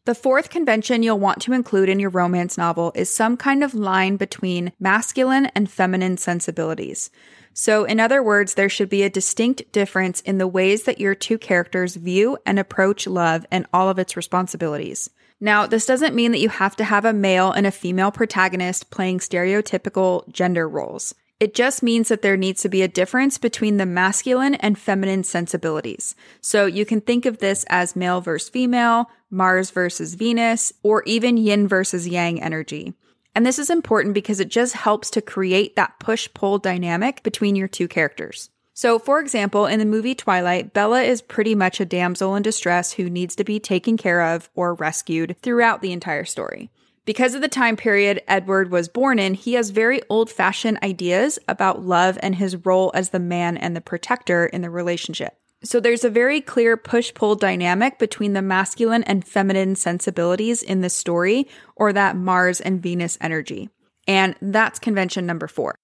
The 0.08 0.16
fourth 0.16 0.50
convention 0.50 1.04
you'll 1.04 1.20
want 1.20 1.42
to 1.42 1.52
include 1.52 1.90
in 1.90 2.00
your 2.00 2.10
romance 2.10 2.58
novel 2.58 2.94
is 2.96 3.14
some 3.14 3.36
kind 3.36 3.62
of 3.62 3.74
line 3.74 4.16
between 4.16 4.72
masculine 4.80 5.48
and 5.48 5.70
feminine 5.70 6.16
sensibilities. 6.16 7.10
So, 7.54 7.84
in 7.84 8.00
other 8.00 8.24
words, 8.24 8.54
there 8.54 8.70
should 8.70 8.88
be 8.88 9.04
a 9.04 9.10
distinct 9.10 9.70
difference 9.74 10.22
in 10.22 10.38
the 10.38 10.48
ways 10.48 10.84
that 10.84 11.02
your 11.02 11.14
two 11.14 11.38
characters 11.38 11.98
view 11.98 12.38
and 12.46 12.58
approach 12.58 13.06
love 13.06 13.46
and 13.52 13.66
all 13.74 13.90
of 13.90 14.00
its 14.00 14.16
responsibilities. 14.16 15.10
Now, 15.42 15.68
this 15.68 15.86
doesn't 15.86 16.16
mean 16.16 16.32
that 16.32 16.40
you 16.40 16.48
have 16.48 16.78
to 16.78 16.86
have 16.86 17.04
a 17.04 17.12
male 17.12 17.52
and 17.52 17.68
a 17.68 17.72
female 17.72 18.12
protagonist 18.12 18.90
playing 18.90 19.20
stereotypical 19.20 20.26
gender 20.32 20.70
roles. 20.70 21.16
It 21.40 21.54
just 21.54 21.84
means 21.84 22.10
that 22.10 22.24
there 22.24 22.36
needs 22.36 22.64
to 22.64 22.70
be 22.70 22.82
a 22.82 22.88
difference 22.88 23.38
between 23.38 23.78
the 23.78 23.86
masculine 23.86 24.56
and 24.56 24.78
feminine 24.78 25.24
sensibilities. 25.24 26.16
So 26.42 26.66
you 26.66 26.84
can 26.84 27.00
think 27.00 27.28
of 27.28 27.38
this 27.38 27.64
as 27.70 27.96
male 27.96 28.22
versus 28.22 28.50
female, 28.50 29.12
Mars 29.30 29.70
versus 29.70 30.16
Venus, 30.16 30.74
or 30.82 31.04
even 31.04 31.38
yin 31.38 31.68
versus 31.68 32.08
yang 32.08 32.42
energy. 32.42 32.94
And 33.36 33.46
this 33.46 33.60
is 33.60 33.70
important 33.70 34.16
because 34.16 34.40
it 34.40 34.50
just 34.50 34.74
helps 34.74 35.12
to 35.12 35.22
create 35.22 35.76
that 35.76 36.00
push 36.00 36.28
pull 36.34 36.58
dynamic 36.58 37.22
between 37.22 37.56
your 37.56 37.68
two 37.68 37.88
characters. 37.88 38.50
So, 38.74 38.98
for 38.98 39.20
example, 39.20 39.68
in 39.68 39.78
the 39.78 39.86
movie 39.86 40.16
Twilight, 40.16 40.74
Bella 40.74 41.04
is 41.04 41.22
pretty 41.22 41.54
much 41.54 41.80
a 41.80 41.86
damsel 41.86 42.36
in 42.36 42.42
distress 42.42 42.94
who 42.94 43.12
needs 43.12 43.36
to 43.36 43.44
be 43.44 43.60
taken 43.60 43.96
care 43.96 44.24
of 44.24 44.50
or 44.56 44.74
rescued 44.74 45.36
throughout 45.44 45.84
the 45.84 45.92
entire 45.92 46.26
story. 46.26 46.72
Because 47.08 47.36
of 47.36 47.42
the 47.42 47.48
time 47.48 47.78
period 47.78 48.22
Edward 48.28 48.70
was 48.70 48.90
born 48.90 49.18
in, 49.18 49.34
he 49.34 49.54
has 49.54 49.70
very 49.70 50.02
old 50.10 50.30
fashioned 50.30 50.78
ideas 50.84 51.40
about 51.48 51.86
love 51.86 52.20
and 52.22 52.36
his 52.36 52.58
role 52.66 52.92
as 52.94 53.12
the 53.12 53.20
man 53.20 53.56
and 53.56 53.74
the 53.74 53.82
protector 53.82 54.46
in 54.46 54.62
the 54.62 54.70
relationship. 54.70 55.40
So 55.64 55.80
there's 55.80 56.04
a 56.04 56.10
very 56.10 56.42
clear 56.42 56.76
push 56.76 57.14
pull 57.14 57.36
dynamic 57.36 57.98
between 57.98 58.34
the 58.34 58.42
masculine 58.42 59.04
and 59.04 59.26
feminine 59.26 59.78
sensibilities 59.78 60.62
in 60.62 60.82
the 60.82 60.90
story, 60.90 61.48
or 61.78 61.94
that 61.94 62.18
Mars 62.18 62.60
and 62.60 62.84
Venus 62.84 63.18
energy. 63.22 63.70
And 64.06 64.36
that's 64.42 64.78
convention 64.78 65.26
number 65.26 65.48
four. 65.48 65.76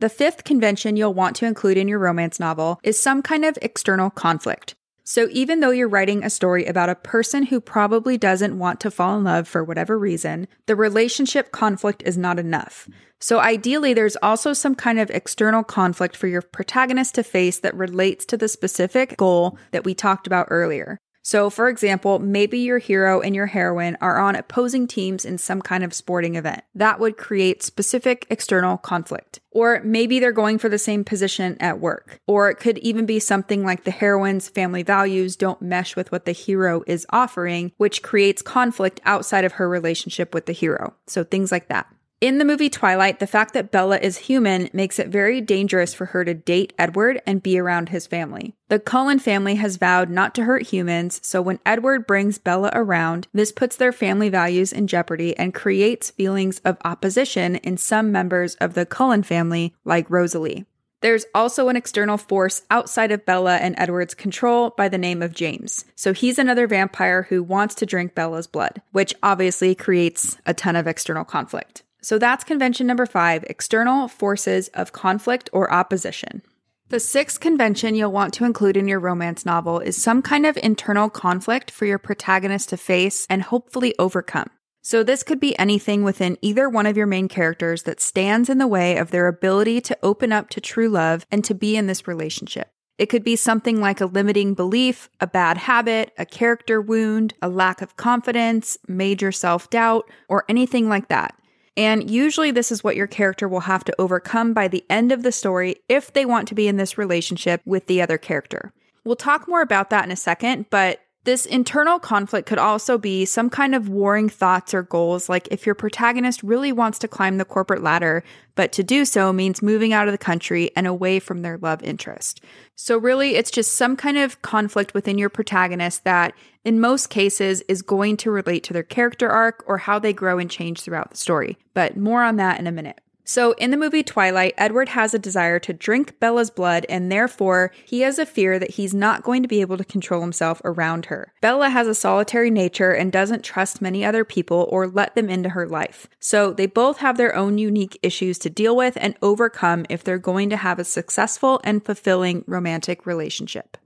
The 0.00 0.10
fifth 0.10 0.44
convention 0.44 0.96
you'll 0.96 1.14
want 1.14 1.34
to 1.36 1.46
include 1.46 1.78
in 1.78 1.88
your 1.88 1.98
romance 1.98 2.38
novel 2.38 2.78
is 2.82 3.00
some 3.00 3.22
kind 3.22 3.46
of 3.46 3.58
external 3.62 4.10
conflict. 4.10 4.74
So, 5.04 5.28
even 5.32 5.58
though 5.58 5.70
you're 5.70 5.88
writing 5.88 6.22
a 6.22 6.30
story 6.30 6.64
about 6.66 6.88
a 6.88 6.94
person 6.94 7.44
who 7.44 7.60
probably 7.60 8.16
doesn't 8.16 8.58
want 8.58 8.78
to 8.80 8.90
fall 8.90 9.16
in 9.16 9.24
love 9.24 9.48
for 9.48 9.64
whatever 9.64 9.98
reason, 9.98 10.46
the 10.66 10.76
relationship 10.76 11.50
conflict 11.50 12.04
is 12.06 12.16
not 12.16 12.38
enough. 12.38 12.88
So, 13.18 13.40
ideally, 13.40 13.94
there's 13.94 14.16
also 14.22 14.52
some 14.52 14.76
kind 14.76 15.00
of 15.00 15.10
external 15.10 15.64
conflict 15.64 16.16
for 16.16 16.28
your 16.28 16.42
protagonist 16.42 17.16
to 17.16 17.24
face 17.24 17.58
that 17.60 17.74
relates 17.74 18.24
to 18.26 18.36
the 18.36 18.48
specific 18.48 19.16
goal 19.16 19.58
that 19.72 19.84
we 19.84 19.92
talked 19.92 20.28
about 20.28 20.46
earlier. 20.50 20.98
So, 21.22 21.50
for 21.50 21.68
example, 21.68 22.18
maybe 22.18 22.58
your 22.58 22.78
hero 22.78 23.20
and 23.20 23.34
your 23.34 23.46
heroine 23.46 23.96
are 24.00 24.18
on 24.18 24.34
opposing 24.34 24.88
teams 24.88 25.24
in 25.24 25.38
some 25.38 25.62
kind 25.62 25.84
of 25.84 25.94
sporting 25.94 26.34
event. 26.34 26.62
That 26.74 26.98
would 26.98 27.16
create 27.16 27.62
specific 27.62 28.26
external 28.28 28.76
conflict. 28.76 29.38
Or 29.52 29.80
maybe 29.84 30.18
they're 30.18 30.32
going 30.32 30.58
for 30.58 30.68
the 30.68 30.78
same 30.78 31.04
position 31.04 31.56
at 31.60 31.78
work. 31.78 32.20
Or 32.26 32.50
it 32.50 32.56
could 32.56 32.78
even 32.78 33.06
be 33.06 33.20
something 33.20 33.64
like 33.64 33.84
the 33.84 33.90
heroine's 33.92 34.48
family 34.48 34.82
values 34.82 35.36
don't 35.36 35.62
mesh 35.62 35.94
with 35.94 36.10
what 36.10 36.24
the 36.24 36.32
hero 36.32 36.82
is 36.86 37.06
offering, 37.10 37.72
which 37.76 38.02
creates 38.02 38.42
conflict 38.42 39.00
outside 39.04 39.44
of 39.44 39.52
her 39.52 39.68
relationship 39.68 40.34
with 40.34 40.46
the 40.46 40.52
hero. 40.52 40.94
So, 41.06 41.22
things 41.22 41.52
like 41.52 41.68
that. 41.68 41.86
In 42.22 42.38
the 42.38 42.44
movie 42.44 42.70
Twilight, 42.70 43.18
the 43.18 43.26
fact 43.26 43.52
that 43.54 43.72
Bella 43.72 43.98
is 43.98 44.16
human 44.16 44.70
makes 44.72 45.00
it 45.00 45.08
very 45.08 45.40
dangerous 45.40 45.92
for 45.92 46.06
her 46.06 46.24
to 46.24 46.34
date 46.34 46.72
Edward 46.78 47.20
and 47.26 47.42
be 47.42 47.58
around 47.58 47.88
his 47.88 48.06
family. 48.06 48.54
The 48.68 48.78
Cullen 48.78 49.18
family 49.18 49.56
has 49.56 49.76
vowed 49.76 50.08
not 50.08 50.32
to 50.36 50.44
hurt 50.44 50.68
humans, 50.68 51.18
so 51.24 51.42
when 51.42 51.58
Edward 51.66 52.06
brings 52.06 52.38
Bella 52.38 52.70
around, 52.74 53.26
this 53.34 53.50
puts 53.50 53.74
their 53.74 53.90
family 53.90 54.28
values 54.28 54.72
in 54.72 54.86
jeopardy 54.86 55.36
and 55.36 55.52
creates 55.52 56.12
feelings 56.12 56.60
of 56.60 56.78
opposition 56.84 57.56
in 57.56 57.76
some 57.76 58.12
members 58.12 58.54
of 58.60 58.74
the 58.74 58.86
Cullen 58.86 59.24
family, 59.24 59.74
like 59.84 60.08
Rosalie. 60.08 60.64
There's 61.00 61.26
also 61.34 61.70
an 61.70 61.74
external 61.74 62.18
force 62.18 62.62
outside 62.70 63.10
of 63.10 63.26
Bella 63.26 63.56
and 63.56 63.74
Edward's 63.76 64.14
control 64.14 64.70
by 64.76 64.88
the 64.88 64.96
name 64.96 65.22
of 65.22 65.34
James. 65.34 65.86
So 65.96 66.12
he's 66.12 66.38
another 66.38 66.68
vampire 66.68 67.24
who 67.24 67.42
wants 67.42 67.74
to 67.74 67.84
drink 67.84 68.14
Bella's 68.14 68.46
blood, 68.46 68.80
which 68.92 69.12
obviously 69.24 69.74
creates 69.74 70.36
a 70.46 70.54
ton 70.54 70.76
of 70.76 70.86
external 70.86 71.24
conflict. 71.24 71.82
So 72.02 72.18
that's 72.18 72.44
convention 72.44 72.86
number 72.86 73.06
five 73.06 73.44
external 73.44 74.08
forces 74.08 74.68
of 74.68 74.92
conflict 74.92 75.48
or 75.52 75.72
opposition. 75.72 76.42
The 76.88 77.00
sixth 77.00 77.40
convention 77.40 77.94
you'll 77.94 78.12
want 78.12 78.34
to 78.34 78.44
include 78.44 78.76
in 78.76 78.86
your 78.86 79.00
romance 79.00 79.46
novel 79.46 79.78
is 79.80 80.02
some 80.02 80.20
kind 80.20 80.44
of 80.44 80.58
internal 80.58 81.08
conflict 81.08 81.70
for 81.70 81.86
your 81.86 81.98
protagonist 81.98 82.68
to 82.68 82.76
face 82.76 83.26
and 83.30 83.42
hopefully 83.42 83.94
overcome. 83.98 84.50
So, 84.84 85.04
this 85.04 85.22
could 85.22 85.38
be 85.38 85.56
anything 85.58 86.02
within 86.02 86.36
either 86.42 86.68
one 86.68 86.86
of 86.86 86.96
your 86.96 87.06
main 87.06 87.28
characters 87.28 87.84
that 87.84 88.00
stands 88.00 88.50
in 88.50 88.58
the 88.58 88.66
way 88.66 88.96
of 88.96 89.12
their 89.12 89.28
ability 89.28 89.80
to 89.82 89.98
open 90.02 90.32
up 90.32 90.50
to 90.50 90.60
true 90.60 90.88
love 90.88 91.24
and 91.30 91.44
to 91.44 91.54
be 91.54 91.76
in 91.76 91.86
this 91.86 92.08
relationship. 92.08 92.68
It 92.98 93.06
could 93.06 93.24
be 93.24 93.36
something 93.36 93.80
like 93.80 94.00
a 94.00 94.06
limiting 94.06 94.54
belief, 94.54 95.08
a 95.20 95.26
bad 95.26 95.56
habit, 95.56 96.12
a 96.18 96.26
character 96.26 96.80
wound, 96.80 97.32
a 97.40 97.48
lack 97.48 97.80
of 97.80 97.96
confidence, 97.96 98.76
major 98.86 99.32
self 99.32 99.70
doubt, 99.70 100.10
or 100.28 100.44
anything 100.48 100.88
like 100.88 101.08
that. 101.08 101.34
And 101.76 102.10
usually, 102.10 102.50
this 102.50 102.70
is 102.70 102.84
what 102.84 102.96
your 102.96 103.06
character 103.06 103.48
will 103.48 103.60
have 103.60 103.84
to 103.84 103.94
overcome 103.98 104.52
by 104.52 104.68
the 104.68 104.84
end 104.90 105.10
of 105.10 105.22
the 105.22 105.32
story 105.32 105.76
if 105.88 106.12
they 106.12 106.26
want 106.26 106.48
to 106.48 106.54
be 106.54 106.68
in 106.68 106.76
this 106.76 106.98
relationship 106.98 107.62
with 107.64 107.86
the 107.86 108.02
other 108.02 108.18
character. 108.18 108.72
We'll 109.04 109.16
talk 109.16 109.48
more 109.48 109.62
about 109.62 109.90
that 109.90 110.04
in 110.04 110.10
a 110.10 110.16
second, 110.16 110.66
but 110.70 111.00
this 111.24 111.46
internal 111.46 112.00
conflict 112.00 112.48
could 112.48 112.58
also 112.58 112.98
be 112.98 113.24
some 113.24 113.48
kind 113.48 113.76
of 113.76 113.88
warring 113.88 114.28
thoughts 114.28 114.74
or 114.74 114.82
goals, 114.82 115.28
like 115.28 115.46
if 115.52 115.64
your 115.64 115.76
protagonist 115.76 116.42
really 116.42 116.72
wants 116.72 116.98
to 116.98 117.08
climb 117.08 117.38
the 117.38 117.44
corporate 117.44 117.82
ladder, 117.82 118.24
but 118.56 118.72
to 118.72 118.82
do 118.82 119.04
so 119.04 119.32
means 119.32 119.62
moving 119.62 119.92
out 119.92 120.08
of 120.08 120.12
the 120.12 120.18
country 120.18 120.72
and 120.74 120.86
away 120.86 121.20
from 121.20 121.42
their 121.42 121.58
love 121.58 121.80
interest. 121.84 122.40
So, 122.74 122.98
really, 122.98 123.36
it's 123.36 123.52
just 123.52 123.74
some 123.74 123.96
kind 123.96 124.18
of 124.18 124.42
conflict 124.42 124.94
within 124.94 125.16
your 125.16 125.28
protagonist 125.28 126.02
that, 126.02 126.34
in 126.64 126.80
most 126.80 127.08
cases, 127.08 127.60
is 127.62 127.82
going 127.82 128.16
to 128.18 128.30
relate 128.30 128.64
to 128.64 128.72
their 128.72 128.82
character 128.82 129.28
arc 129.28 129.62
or 129.68 129.78
how 129.78 130.00
they 130.00 130.12
grow 130.12 130.38
and 130.38 130.50
change 130.50 130.80
throughout 130.80 131.10
the 131.10 131.16
story. 131.16 131.56
But 131.72 131.96
more 131.96 132.24
on 132.24 132.36
that 132.36 132.58
in 132.58 132.66
a 132.66 132.72
minute. 132.72 133.00
So, 133.24 133.52
in 133.52 133.70
the 133.70 133.76
movie 133.76 134.02
Twilight, 134.02 134.54
Edward 134.58 134.88
has 134.90 135.14
a 135.14 135.18
desire 135.18 135.60
to 135.60 135.72
drink 135.72 136.18
Bella's 136.18 136.50
blood, 136.50 136.84
and 136.88 137.10
therefore, 137.10 137.70
he 137.84 138.00
has 138.00 138.18
a 138.18 138.26
fear 138.26 138.58
that 138.58 138.72
he's 138.72 138.92
not 138.92 139.22
going 139.22 139.42
to 139.42 139.48
be 139.48 139.60
able 139.60 139.76
to 139.78 139.84
control 139.84 140.20
himself 140.20 140.60
around 140.64 141.06
her. 141.06 141.32
Bella 141.40 141.68
has 141.68 141.86
a 141.86 141.94
solitary 141.94 142.50
nature 142.50 142.90
and 142.90 143.12
doesn't 143.12 143.44
trust 143.44 143.80
many 143.80 144.04
other 144.04 144.24
people 144.24 144.68
or 144.70 144.88
let 144.88 145.14
them 145.14 145.30
into 145.30 145.50
her 145.50 145.68
life. 145.68 146.08
So, 146.18 146.52
they 146.52 146.66
both 146.66 146.98
have 146.98 147.16
their 147.16 147.34
own 147.36 147.58
unique 147.58 147.96
issues 148.02 148.38
to 148.38 148.50
deal 148.50 148.74
with 148.74 148.98
and 149.00 149.14
overcome 149.22 149.86
if 149.88 150.02
they're 150.02 150.18
going 150.18 150.50
to 150.50 150.56
have 150.56 150.80
a 150.80 150.84
successful 150.84 151.60
and 151.62 151.84
fulfilling 151.84 152.44
romantic 152.48 153.06
relationship. 153.06 153.76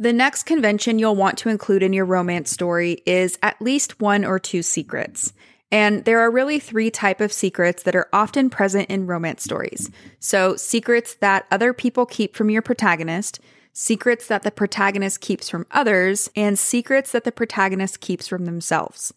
The 0.00 0.12
next 0.12 0.44
convention 0.44 0.98
you'll 0.98 1.16
want 1.16 1.38
to 1.38 1.48
include 1.48 1.82
in 1.82 1.92
your 1.92 2.04
romance 2.04 2.52
story 2.52 3.02
is 3.04 3.36
at 3.42 3.60
least 3.60 4.00
one 4.00 4.24
or 4.24 4.38
two 4.38 4.62
secrets. 4.62 5.32
And 5.70 6.04
there 6.04 6.20
are 6.20 6.30
really 6.30 6.58
three 6.58 6.90
type 6.90 7.20
of 7.20 7.32
secrets 7.32 7.82
that 7.82 7.94
are 7.94 8.08
often 8.12 8.48
present 8.48 8.88
in 8.88 9.06
romance 9.06 9.44
stories. 9.44 9.90
So, 10.18 10.56
secrets 10.56 11.14
that 11.16 11.46
other 11.50 11.72
people 11.72 12.06
keep 12.06 12.34
from 12.34 12.48
your 12.48 12.62
protagonist, 12.62 13.40
secrets 13.72 14.26
that 14.28 14.42
the 14.44 14.50
protagonist 14.50 15.20
keeps 15.20 15.48
from 15.48 15.66
others, 15.70 16.30
and 16.34 16.58
secrets 16.58 17.12
that 17.12 17.24
the 17.24 17.32
protagonist 17.32 18.00
keeps 18.00 18.26
from 18.26 18.46
themselves. 18.46 19.12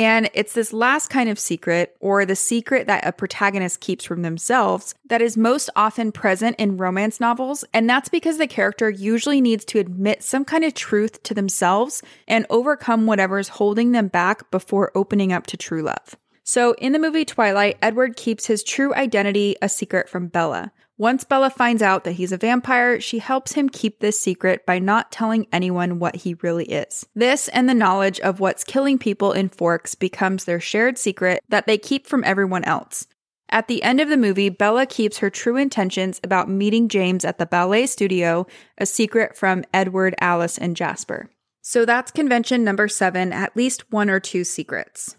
And 0.00 0.30
it's 0.32 0.54
this 0.54 0.72
last 0.72 1.08
kind 1.08 1.28
of 1.28 1.38
secret, 1.38 1.94
or 2.00 2.24
the 2.24 2.34
secret 2.34 2.86
that 2.86 3.06
a 3.06 3.12
protagonist 3.12 3.80
keeps 3.80 4.02
from 4.02 4.22
themselves, 4.22 4.94
that 5.10 5.20
is 5.20 5.36
most 5.36 5.68
often 5.76 6.10
present 6.10 6.56
in 6.58 6.78
romance 6.78 7.20
novels. 7.20 7.66
And 7.74 7.86
that's 7.86 8.08
because 8.08 8.38
the 8.38 8.46
character 8.46 8.88
usually 8.88 9.42
needs 9.42 9.62
to 9.66 9.78
admit 9.78 10.22
some 10.22 10.46
kind 10.46 10.64
of 10.64 10.72
truth 10.72 11.22
to 11.24 11.34
themselves 11.34 12.02
and 12.26 12.46
overcome 12.48 13.04
whatever's 13.04 13.48
holding 13.48 13.92
them 13.92 14.08
back 14.08 14.50
before 14.50 14.90
opening 14.94 15.34
up 15.34 15.46
to 15.48 15.58
true 15.58 15.82
love. 15.82 16.16
So 16.44 16.72
in 16.78 16.92
the 16.92 16.98
movie 16.98 17.26
Twilight, 17.26 17.76
Edward 17.82 18.16
keeps 18.16 18.46
his 18.46 18.64
true 18.64 18.94
identity 18.94 19.56
a 19.60 19.68
secret 19.68 20.08
from 20.08 20.28
Bella. 20.28 20.72
Once 21.00 21.24
Bella 21.24 21.48
finds 21.48 21.80
out 21.80 22.04
that 22.04 22.12
he's 22.12 22.30
a 22.30 22.36
vampire, 22.36 23.00
she 23.00 23.20
helps 23.20 23.52
him 23.52 23.70
keep 23.70 24.00
this 24.00 24.20
secret 24.20 24.66
by 24.66 24.78
not 24.78 25.10
telling 25.10 25.46
anyone 25.50 25.98
what 25.98 26.14
he 26.14 26.34
really 26.42 26.66
is. 26.66 27.06
This 27.14 27.48
and 27.48 27.66
the 27.66 27.72
knowledge 27.72 28.20
of 28.20 28.38
what's 28.38 28.64
killing 28.64 28.98
people 28.98 29.32
in 29.32 29.48
Forks 29.48 29.94
becomes 29.94 30.44
their 30.44 30.60
shared 30.60 30.98
secret 30.98 31.42
that 31.48 31.66
they 31.66 31.78
keep 31.78 32.06
from 32.06 32.22
everyone 32.22 32.64
else. 32.64 33.06
At 33.48 33.66
the 33.66 33.82
end 33.82 34.02
of 34.02 34.10
the 34.10 34.18
movie, 34.18 34.50
Bella 34.50 34.84
keeps 34.84 35.16
her 35.20 35.30
true 35.30 35.56
intentions 35.56 36.20
about 36.22 36.50
meeting 36.50 36.86
James 36.86 37.24
at 37.24 37.38
the 37.38 37.46
ballet 37.46 37.86
studio 37.86 38.46
a 38.76 38.84
secret 38.84 39.38
from 39.38 39.64
Edward, 39.72 40.14
Alice, 40.20 40.58
and 40.58 40.76
Jasper. 40.76 41.30
So 41.62 41.86
that's 41.86 42.10
convention 42.10 42.62
number 42.62 42.88
seven 42.88 43.32
at 43.32 43.56
least 43.56 43.90
one 43.90 44.10
or 44.10 44.20
two 44.20 44.44
secrets. 44.44 45.16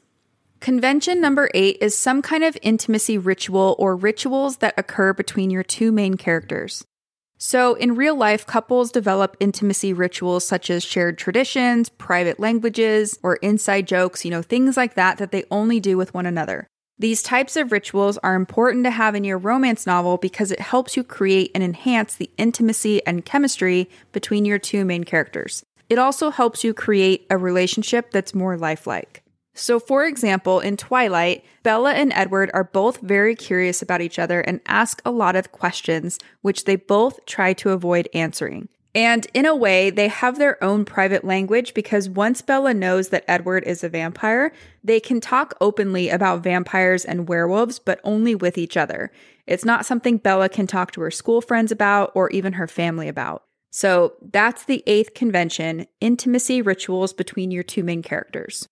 Convention 0.61 1.19
number 1.19 1.49
eight 1.55 1.79
is 1.81 1.97
some 1.97 2.21
kind 2.21 2.43
of 2.43 2.55
intimacy 2.61 3.17
ritual 3.17 3.75
or 3.79 3.95
rituals 3.95 4.57
that 4.57 4.75
occur 4.77 5.11
between 5.11 5.49
your 5.49 5.63
two 5.63 5.91
main 5.91 6.17
characters. 6.17 6.85
So, 7.39 7.73
in 7.73 7.95
real 7.95 8.15
life, 8.15 8.45
couples 8.45 8.91
develop 8.91 9.35
intimacy 9.39 9.91
rituals 9.91 10.45
such 10.45 10.69
as 10.69 10.83
shared 10.83 11.17
traditions, 11.17 11.89
private 11.89 12.39
languages, 12.39 13.17
or 13.23 13.37
inside 13.37 13.87
jokes, 13.87 14.23
you 14.23 14.29
know, 14.29 14.43
things 14.43 14.77
like 14.77 14.93
that 14.93 15.17
that 15.17 15.31
they 15.31 15.45
only 15.49 15.79
do 15.79 15.97
with 15.97 16.13
one 16.13 16.27
another. 16.27 16.67
These 16.99 17.23
types 17.23 17.55
of 17.55 17.71
rituals 17.71 18.19
are 18.19 18.35
important 18.35 18.83
to 18.83 18.91
have 18.91 19.15
in 19.15 19.23
your 19.23 19.39
romance 19.39 19.87
novel 19.87 20.17
because 20.17 20.51
it 20.51 20.59
helps 20.59 20.95
you 20.95 21.03
create 21.03 21.49
and 21.55 21.63
enhance 21.63 22.13
the 22.13 22.29
intimacy 22.37 23.03
and 23.07 23.25
chemistry 23.25 23.89
between 24.11 24.45
your 24.45 24.59
two 24.59 24.85
main 24.85 25.05
characters. 25.05 25.63
It 25.89 25.97
also 25.97 26.29
helps 26.29 26.63
you 26.63 26.75
create 26.75 27.25
a 27.31 27.37
relationship 27.39 28.11
that's 28.11 28.35
more 28.35 28.59
lifelike. 28.59 29.20
So, 29.53 29.79
for 29.79 30.05
example, 30.05 30.59
in 30.59 30.77
Twilight, 30.77 31.43
Bella 31.63 31.93
and 31.93 32.13
Edward 32.13 32.49
are 32.53 32.63
both 32.63 33.01
very 33.01 33.35
curious 33.35 33.81
about 33.81 34.01
each 34.01 34.17
other 34.17 34.41
and 34.41 34.61
ask 34.65 35.01
a 35.05 35.11
lot 35.11 35.35
of 35.35 35.51
questions, 35.51 36.19
which 36.41 36.63
they 36.63 36.77
both 36.77 37.25
try 37.25 37.53
to 37.53 37.71
avoid 37.71 38.07
answering. 38.13 38.69
And 38.93 39.25
in 39.33 39.45
a 39.45 39.55
way, 39.55 39.89
they 39.89 40.09
have 40.09 40.37
their 40.37 40.61
own 40.61 40.83
private 40.83 41.23
language 41.23 41.73
because 41.73 42.09
once 42.09 42.41
Bella 42.41 42.73
knows 42.73 43.09
that 43.09 43.23
Edward 43.27 43.63
is 43.65 43.83
a 43.83 43.89
vampire, 43.89 44.51
they 44.83 44.99
can 44.99 45.21
talk 45.21 45.53
openly 45.61 46.09
about 46.09 46.43
vampires 46.43 47.05
and 47.05 47.29
werewolves, 47.29 47.79
but 47.79 48.01
only 48.03 48.35
with 48.35 48.57
each 48.57 48.75
other. 48.75 49.11
It's 49.47 49.63
not 49.63 49.85
something 49.85 50.17
Bella 50.17 50.49
can 50.49 50.67
talk 50.67 50.91
to 50.91 51.01
her 51.01 51.11
school 51.11 51.41
friends 51.41 51.71
about 51.71 52.11
or 52.15 52.29
even 52.31 52.53
her 52.53 52.67
family 52.67 53.07
about. 53.07 53.43
So 53.69 54.15
that's 54.21 54.65
the 54.65 54.83
eighth 54.85 55.13
convention 55.13 55.87
intimacy 56.01 56.61
rituals 56.61 57.13
between 57.13 57.51
your 57.51 57.63
two 57.63 57.83
main 57.83 58.01
characters. 58.01 58.67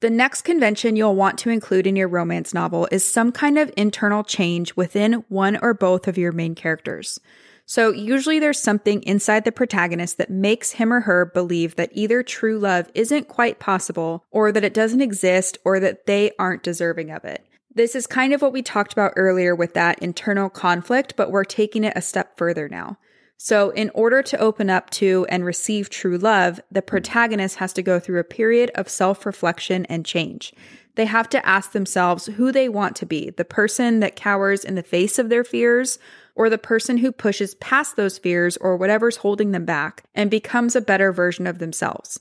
The 0.00 0.10
next 0.10 0.42
convention 0.42 0.94
you'll 0.94 1.16
want 1.16 1.38
to 1.40 1.50
include 1.50 1.84
in 1.84 1.96
your 1.96 2.06
romance 2.06 2.54
novel 2.54 2.86
is 2.92 3.10
some 3.10 3.32
kind 3.32 3.58
of 3.58 3.72
internal 3.76 4.22
change 4.22 4.76
within 4.76 5.24
one 5.28 5.58
or 5.60 5.74
both 5.74 6.06
of 6.06 6.16
your 6.16 6.30
main 6.30 6.54
characters. 6.54 7.18
So, 7.66 7.90
usually 7.90 8.38
there's 8.38 8.62
something 8.62 9.02
inside 9.02 9.44
the 9.44 9.50
protagonist 9.50 10.16
that 10.18 10.30
makes 10.30 10.70
him 10.70 10.92
or 10.92 11.00
her 11.00 11.26
believe 11.26 11.74
that 11.74 11.90
either 11.92 12.22
true 12.22 12.60
love 12.60 12.88
isn't 12.94 13.26
quite 13.26 13.58
possible, 13.58 14.24
or 14.30 14.52
that 14.52 14.64
it 14.64 14.72
doesn't 14.72 15.02
exist, 15.02 15.58
or 15.64 15.80
that 15.80 16.06
they 16.06 16.30
aren't 16.38 16.62
deserving 16.62 17.10
of 17.10 17.24
it. 17.24 17.44
This 17.74 17.94
is 17.94 18.06
kind 18.06 18.32
of 18.32 18.40
what 18.40 18.52
we 18.52 18.62
talked 18.62 18.92
about 18.92 19.14
earlier 19.16 19.54
with 19.54 19.74
that 19.74 19.98
internal 19.98 20.48
conflict, 20.48 21.14
but 21.16 21.30
we're 21.32 21.44
taking 21.44 21.82
it 21.84 21.92
a 21.96 22.00
step 22.00 22.38
further 22.38 22.68
now. 22.68 22.98
So, 23.40 23.70
in 23.70 23.90
order 23.94 24.20
to 24.20 24.38
open 24.38 24.68
up 24.68 24.90
to 24.90 25.24
and 25.28 25.44
receive 25.44 25.88
true 25.88 26.18
love, 26.18 26.60
the 26.72 26.82
protagonist 26.82 27.56
has 27.56 27.72
to 27.74 27.82
go 27.82 28.00
through 28.00 28.18
a 28.18 28.24
period 28.24 28.72
of 28.74 28.88
self 28.88 29.24
reflection 29.24 29.86
and 29.86 30.04
change. 30.04 30.52
They 30.96 31.04
have 31.04 31.28
to 31.28 31.46
ask 31.46 31.70
themselves 31.70 32.26
who 32.26 32.50
they 32.50 32.68
want 32.68 32.96
to 32.96 33.06
be 33.06 33.30
the 33.30 33.44
person 33.44 34.00
that 34.00 34.16
cowers 34.16 34.64
in 34.64 34.74
the 34.74 34.82
face 34.82 35.20
of 35.20 35.28
their 35.28 35.44
fears, 35.44 36.00
or 36.34 36.50
the 36.50 36.58
person 36.58 36.98
who 36.98 37.12
pushes 37.12 37.54
past 37.56 37.94
those 37.94 38.18
fears 38.18 38.56
or 38.56 38.76
whatever's 38.76 39.18
holding 39.18 39.52
them 39.52 39.64
back 39.64 40.02
and 40.16 40.32
becomes 40.32 40.74
a 40.74 40.80
better 40.80 41.12
version 41.12 41.46
of 41.46 41.60
themselves. 41.60 42.18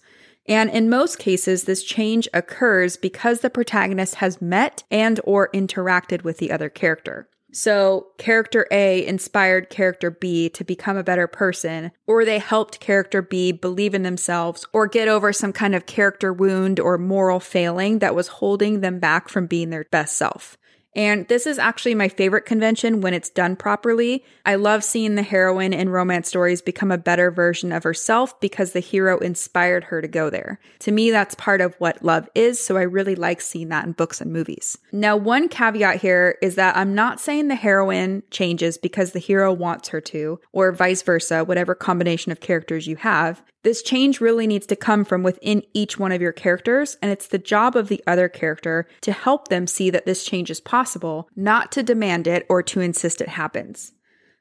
And 0.47 0.69
in 0.69 0.87
most 0.87 1.17
cases, 1.17 1.63
this 1.63 1.83
change 1.83 2.29
occurs 2.31 2.95
because 2.95 3.41
the 3.41 3.49
protagonist 3.49 4.15
has 4.15 4.39
met 4.39 4.83
and 4.91 5.19
or 5.23 5.49
interacted 5.49 6.23
with 6.23 6.37
the 6.37 6.51
other 6.51 6.69
character. 6.69 7.27
So, 7.57 8.09
character 8.19 8.67
A 8.69 9.03
inspired 9.03 9.71
character 9.71 10.11
B 10.11 10.47
to 10.49 10.63
become 10.63 10.95
a 10.95 11.03
better 11.03 11.25
person, 11.25 11.91
or 12.05 12.23
they 12.23 12.37
helped 12.37 12.79
character 12.79 13.23
B 13.23 13.51
believe 13.51 13.95
in 13.95 14.03
themselves 14.03 14.63
or 14.73 14.85
get 14.85 15.07
over 15.07 15.33
some 15.33 15.53
kind 15.53 15.73
of 15.73 15.87
character 15.87 16.31
wound 16.31 16.79
or 16.79 16.99
moral 16.99 17.39
failing 17.39 17.97
that 17.97 18.13
was 18.13 18.27
holding 18.27 18.81
them 18.81 18.99
back 18.99 19.27
from 19.27 19.47
being 19.47 19.71
their 19.71 19.85
best 19.89 20.15
self. 20.15 20.55
And 20.97 21.27
this 21.27 21.45
is 21.45 21.59
actually 21.59 21.93
my 21.93 22.09
favorite 22.09 22.47
convention 22.47 23.01
when 23.01 23.13
it's 23.13 23.29
done 23.29 23.55
properly. 23.55 24.25
I 24.47 24.55
love 24.55 24.83
seeing 24.83 25.13
the 25.13 25.21
heroine 25.21 25.71
in 25.71 25.89
romance 25.89 26.27
stories 26.27 26.59
become 26.59 26.91
a 26.91 26.97
better 26.97 27.29
version 27.29 27.71
of 27.71 27.83
herself 27.83 28.37
because 28.41 28.71
the 28.71 28.79
hero 28.79 29.19
inspired 29.19 29.85
her 29.85 30.01
to 30.01 30.07
go 30.07 30.31
there. 30.31 30.59
To 30.79 30.91
me, 30.91 31.11
that's 31.11 31.35
part 31.35 31.61
of 31.61 31.75
what 31.75 32.03
love 32.03 32.27
is, 32.33 32.59
so 32.59 32.77
I 32.77 32.81
really 32.81 33.13
like 33.13 33.41
seeing 33.41 33.69
that 33.69 33.85
in 33.85 33.91
books 33.91 34.19
and 34.19 34.33
movies. 34.33 34.79
Now, 34.91 35.15
one 35.15 35.49
caveat 35.49 36.01
here 36.01 36.39
is 36.41 36.55
that 36.55 36.75
I'm 36.75 36.95
not 36.95 37.19
saying 37.19 37.47
the 37.47 37.55
heroine 37.55 38.23
changes 38.31 38.79
because 38.79 39.11
the 39.11 39.19
hero 39.19 39.53
wants 39.53 39.89
her 39.89 40.01
to, 40.01 40.39
or 40.51 40.71
vice 40.71 41.03
versa, 41.03 41.45
whatever 41.45 41.75
combination 41.75 42.31
of 42.31 42.39
characters 42.39 42.87
you 42.87 42.95
have. 42.95 43.43
This 43.67 43.81
change 43.81 44.21
really 44.21 44.47
needs 44.47 44.65
to 44.67 44.77
come 44.77 45.03
from 45.03 45.23
within 45.23 45.61
each 45.73 45.99
one 45.99 46.13
of 46.13 46.21
your 46.21 46.31
characters, 46.31 46.95
and 47.01 47.11
it's 47.11 47.27
the 47.27 47.37
job 47.37 47.75
of 47.75 47.89
the 47.89 48.01
other 48.07 48.29
character 48.29 48.87
to 49.01 49.11
help 49.11 49.49
them 49.49 49.67
see 49.67 49.89
that 49.89 50.05
this 50.05 50.23
change 50.23 50.49
is 50.49 50.61
possible, 50.61 51.27
not 51.35 51.69
to 51.73 51.83
demand 51.83 52.27
it 52.27 52.45
or 52.47 52.63
to 52.63 52.79
insist 52.79 53.19
it 53.19 53.27
happens. 53.27 53.91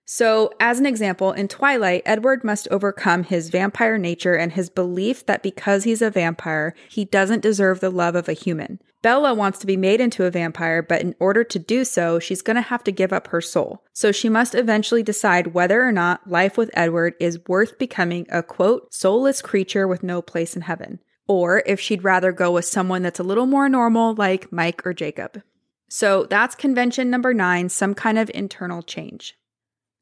So, 0.04 0.52
as 0.60 0.78
an 0.78 0.86
example, 0.86 1.32
in 1.32 1.48
Twilight, 1.48 2.02
Edward 2.06 2.44
must 2.44 2.68
overcome 2.70 3.24
his 3.24 3.48
vampire 3.50 3.98
nature 3.98 4.36
and 4.36 4.52
his 4.52 4.70
belief 4.70 5.26
that 5.26 5.42
because 5.42 5.82
he's 5.82 6.02
a 6.02 6.08
vampire, 6.08 6.72
he 6.88 7.04
doesn't 7.04 7.42
deserve 7.42 7.80
the 7.80 7.90
love 7.90 8.14
of 8.14 8.28
a 8.28 8.32
human. 8.32 8.78
Bella 9.06 9.34
wants 9.34 9.60
to 9.60 9.68
be 9.68 9.76
made 9.76 10.00
into 10.00 10.24
a 10.24 10.32
vampire, 10.32 10.82
but 10.82 11.00
in 11.00 11.14
order 11.20 11.44
to 11.44 11.60
do 11.60 11.84
so, 11.84 12.18
she's 12.18 12.42
going 12.42 12.56
to 12.56 12.60
have 12.60 12.82
to 12.82 12.90
give 12.90 13.12
up 13.12 13.28
her 13.28 13.40
soul. 13.40 13.84
So 13.92 14.10
she 14.10 14.28
must 14.28 14.52
eventually 14.52 15.04
decide 15.04 15.54
whether 15.54 15.80
or 15.80 15.92
not 15.92 16.28
life 16.28 16.58
with 16.58 16.72
Edward 16.74 17.14
is 17.20 17.38
worth 17.46 17.78
becoming 17.78 18.26
a 18.30 18.42
quote, 18.42 18.92
soulless 18.92 19.42
creature 19.42 19.86
with 19.86 20.02
no 20.02 20.22
place 20.22 20.56
in 20.56 20.62
heaven. 20.62 20.98
Or 21.28 21.62
if 21.66 21.78
she'd 21.78 22.02
rather 22.02 22.32
go 22.32 22.50
with 22.50 22.64
someone 22.64 23.02
that's 23.02 23.20
a 23.20 23.22
little 23.22 23.46
more 23.46 23.68
normal, 23.68 24.16
like 24.16 24.50
Mike 24.50 24.84
or 24.84 24.92
Jacob. 24.92 25.40
So 25.88 26.24
that's 26.24 26.56
convention 26.56 27.08
number 27.08 27.32
nine, 27.32 27.68
some 27.68 27.94
kind 27.94 28.18
of 28.18 28.28
internal 28.34 28.82
change. 28.82 29.36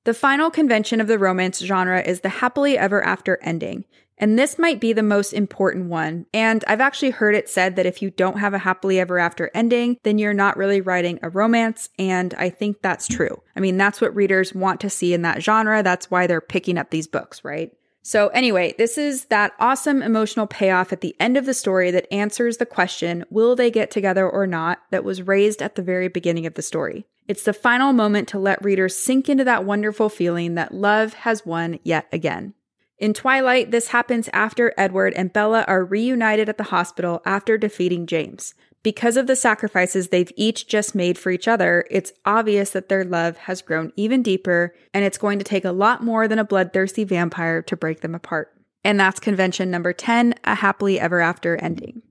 The 0.04 0.14
final 0.14 0.50
convention 0.50 1.02
of 1.02 1.08
the 1.08 1.18
romance 1.18 1.58
genre 1.58 2.00
is 2.00 2.20
the 2.20 2.30
happily 2.30 2.78
ever 2.78 3.02
after 3.02 3.38
ending. 3.42 3.84
And 4.18 4.38
this 4.38 4.58
might 4.58 4.80
be 4.80 4.92
the 4.92 5.02
most 5.02 5.32
important 5.32 5.86
one. 5.86 6.26
And 6.32 6.64
I've 6.68 6.80
actually 6.80 7.10
heard 7.10 7.34
it 7.34 7.48
said 7.48 7.76
that 7.76 7.86
if 7.86 8.00
you 8.00 8.10
don't 8.10 8.38
have 8.38 8.54
a 8.54 8.58
happily 8.58 9.00
ever 9.00 9.18
after 9.18 9.50
ending, 9.54 9.98
then 10.02 10.18
you're 10.18 10.34
not 10.34 10.56
really 10.56 10.80
writing 10.80 11.18
a 11.22 11.30
romance. 11.30 11.88
And 11.98 12.32
I 12.34 12.50
think 12.50 12.80
that's 12.80 13.08
true. 13.08 13.42
I 13.56 13.60
mean, 13.60 13.76
that's 13.76 14.00
what 14.00 14.14
readers 14.14 14.54
want 14.54 14.80
to 14.80 14.90
see 14.90 15.14
in 15.14 15.22
that 15.22 15.42
genre. 15.42 15.82
That's 15.82 16.10
why 16.10 16.26
they're 16.26 16.40
picking 16.40 16.78
up 16.78 16.90
these 16.90 17.06
books, 17.06 17.44
right? 17.44 17.72
So, 18.06 18.28
anyway, 18.28 18.74
this 18.76 18.98
is 18.98 19.24
that 19.26 19.52
awesome 19.58 20.02
emotional 20.02 20.46
payoff 20.46 20.92
at 20.92 21.00
the 21.00 21.16
end 21.18 21.38
of 21.38 21.46
the 21.46 21.54
story 21.54 21.90
that 21.90 22.06
answers 22.12 22.58
the 22.58 22.66
question 22.66 23.24
will 23.30 23.56
they 23.56 23.70
get 23.70 23.90
together 23.90 24.28
or 24.28 24.46
not 24.46 24.82
that 24.90 25.04
was 25.04 25.22
raised 25.22 25.62
at 25.62 25.74
the 25.74 25.82
very 25.82 26.08
beginning 26.08 26.44
of 26.44 26.52
the 26.52 26.60
story. 26.60 27.06
It's 27.28 27.44
the 27.44 27.54
final 27.54 27.94
moment 27.94 28.28
to 28.28 28.38
let 28.38 28.62
readers 28.62 28.94
sink 28.94 29.30
into 29.30 29.44
that 29.44 29.64
wonderful 29.64 30.10
feeling 30.10 30.54
that 30.54 30.74
love 30.74 31.14
has 31.14 31.46
won 31.46 31.78
yet 31.82 32.06
again. 32.12 32.52
In 32.98 33.12
Twilight, 33.12 33.70
this 33.70 33.88
happens 33.88 34.28
after 34.32 34.72
Edward 34.76 35.14
and 35.14 35.32
Bella 35.32 35.64
are 35.66 35.84
reunited 35.84 36.48
at 36.48 36.58
the 36.58 36.64
hospital 36.64 37.22
after 37.24 37.58
defeating 37.58 38.06
James. 38.06 38.54
Because 38.84 39.16
of 39.16 39.26
the 39.26 39.34
sacrifices 39.34 40.08
they've 40.08 40.30
each 40.36 40.68
just 40.68 40.94
made 40.94 41.18
for 41.18 41.30
each 41.30 41.48
other, 41.48 41.86
it's 41.90 42.12
obvious 42.24 42.70
that 42.70 42.88
their 42.88 43.04
love 43.04 43.36
has 43.38 43.62
grown 43.62 43.92
even 43.96 44.22
deeper, 44.22 44.74
and 44.92 45.04
it's 45.04 45.18
going 45.18 45.38
to 45.38 45.44
take 45.44 45.64
a 45.64 45.72
lot 45.72 46.04
more 46.04 46.28
than 46.28 46.38
a 46.38 46.44
bloodthirsty 46.44 47.02
vampire 47.02 47.62
to 47.62 47.76
break 47.76 48.00
them 48.00 48.14
apart. 48.14 48.54
And 48.84 49.00
that's 49.00 49.18
convention 49.18 49.70
number 49.70 49.92
10, 49.92 50.34
a 50.44 50.56
happily 50.56 51.00
ever 51.00 51.20
after 51.20 51.56
ending. 51.56 52.02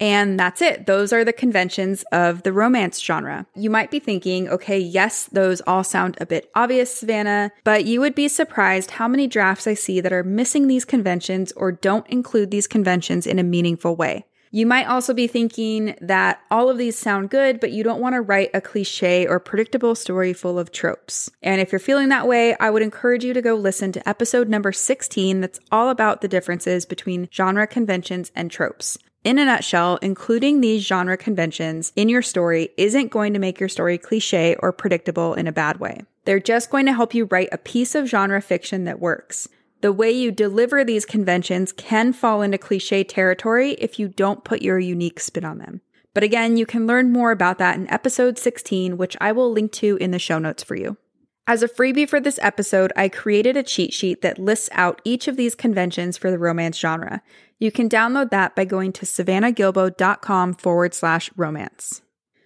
And 0.00 0.38
that's 0.38 0.60
it. 0.60 0.86
Those 0.86 1.12
are 1.12 1.24
the 1.24 1.32
conventions 1.32 2.04
of 2.10 2.42
the 2.42 2.52
romance 2.52 3.00
genre. 3.00 3.46
You 3.54 3.70
might 3.70 3.90
be 3.90 4.00
thinking, 4.00 4.48
okay, 4.48 4.78
yes, 4.78 5.26
those 5.26 5.60
all 5.66 5.84
sound 5.84 6.16
a 6.20 6.26
bit 6.26 6.50
obvious, 6.54 6.98
Savannah, 6.98 7.52
but 7.62 7.84
you 7.84 8.00
would 8.00 8.14
be 8.14 8.28
surprised 8.28 8.92
how 8.92 9.06
many 9.06 9.26
drafts 9.26 9.66
I 9.66 9.74
see 9.74 10.00
that 10.00 10.12
are 10.12 10.24
missing 10.24 10.66
these 10.66 10.84
conventions 10.84 11.52
or 11.52 11.72
don't 11.72 12.06
include 12.08 12.50
these 12.50 12.66
conventions 12.66 13.26
in 13.26 13.38
a 13.38 13.44
meaningful 13.44 13.94
way. 13.94 14.26
You 14.54 14.66
might 14.66 14.86
also 14.86 15.14
be 15.14 15.26
thinking 15.26 15.96
that 16.00 16.40
all 16.48 16.70
of 16.70 16.78
these 16.78 16.96
sound 16.96 17.28
good, 17.30 17.58
but 17.58 17.72
you 17.72 17.82
don't 17.82 18.00
want 18.00 18.14
to 18.14 18.20
write 18.20 18.50
a 18.54 18.60
cliche 18.60 19.26
or 19.26 19.40
predictable 19.40 19.96
story 19.96 20.32
full 20.32 20.60
of 20.60 20.70
tropes. 20.70 21.28
And 21.42 21.60
if 21.60 21.72
you're 21.72 21.80
feeling 21.80 22.08
that 22.10 22.28
way, 22.28 22.56
I 22.60 22.70
would 22.70 22.82
encourage 22.82 23.24
you 23.24 23.34
to 23.34 23.42
go 23.42 23.56
listen 23.56 23.90
to 23.90 24.08
episode 24.08 24.48
number 24.48 24.70
16 24.70 25.40
that's 25.40 25.58
all 25.72 25.90
about 25.90 26.20
the 26.20 26.28
differences 26.28 26.86
between 26.86 27.28
genre 27.32 27.66
conventions 27.66 28.30
and 28.36 28.48
tropes. 28.48 28.96
In 29.24 29.38
a 29.38 29.46
nutshell, 29.46 29.98
including 30.02 30.60
these 30.60 30.86
genre 30.86 31.16
conventions 31.16 31.94
in 31.96 32.10
your 32.10 32.20
story 32.20 32.68
isn't 32.76 33.10
going 33.10 33.32
to 33.32 33.38
make 33.38 33.58
your 33.58 33.70
story 33.70 33.96
cliche 33.96 34.54
or 34.58 34.70
predictable 34.70 35.32
in 35.32 35.46
a 35.46 35.52
bad 35.52 35.80
way. 35.80 36.02
They're 36.26 36.38
just 36.38 36.68
going 36.68 36.84
to 36.84 36.92
help 36.92 37.14
you 37.14 37.24
write 37.24 37.48
a 37.50 37.56
piece 37.56 37.94
of 37.94 38.06
genre 38.06 38.42
fiction 38.42 38.84
that 38.84 39.00
works. 39.00 39.48
The 39.80 39.94
way 39.94 40.10
you 40.10 40.30
deliver 40.30 40.84
these 40.84 41.06
conventions 41.06 41.72
can 41.72 42.12
fall 42.12 42.42
into 42.42 42.58
cliche 42.58 43.02
territory 43.02 43.72
if 43.72 43.98
you 43.98 44.08
don't 44.08 44.44
put 44.44 44.60
your 44.60 44.78
unique 44.78 45.20
spin 45.20 45.46
on 45.46 45.56
them. 45.56 45.80
But 46.12 46.22
again, 46.22 46.58
you 46.58 46.66
can 46.66 46.86
learn 46.86 47.10
more 47.10 47.30
about 47.30 47.56
that 47.58 47.76
in 47.76 47.90
episode 47.90 48.38
16, 48.38 48.98
which 48.98 49.16
I 49.22 49.32
will 49.32 49.50
link 49.50 49.72
to 49.72 49.96
in 50.02 50.10
the 50.10 50.18
show 50.18 50.38
notes 50.38 50.62
for 50.62 50.76
you. 50.76 50.98
As 51.46 51.62
a 51.62 51.68
freebie 51.68 52.08
for 52.08 52.20
this 52.20 52.38
episode, 52.40 52.90
I 52.96 53.10
created 53.10 53.54
a 53.54 53.62
cheat 53.62 53.92
sheet 53.92 54.22
that 54.22 54.38
lists 54.38 54.70
out 54.72 55.02
each 55.04 55.28
of 55.28 55.36
these 55.36 55.54
conventions 55.54 56.16
for 56.16 56.30
the 56.30 56.38
romance 56.38 56.78
genre. 56.78 57.20
You 57.58 57.70
can 57.70 57.86
download 57.86 58.30
that 58.30 58.56
by 58.56 58.64
going 58.64 58.92
to 58.94 59.04
savannahgilbo.com 59.04 60.54
forward 60.54 60.94
slash 60.94 61.30
romance. 61.36 62.00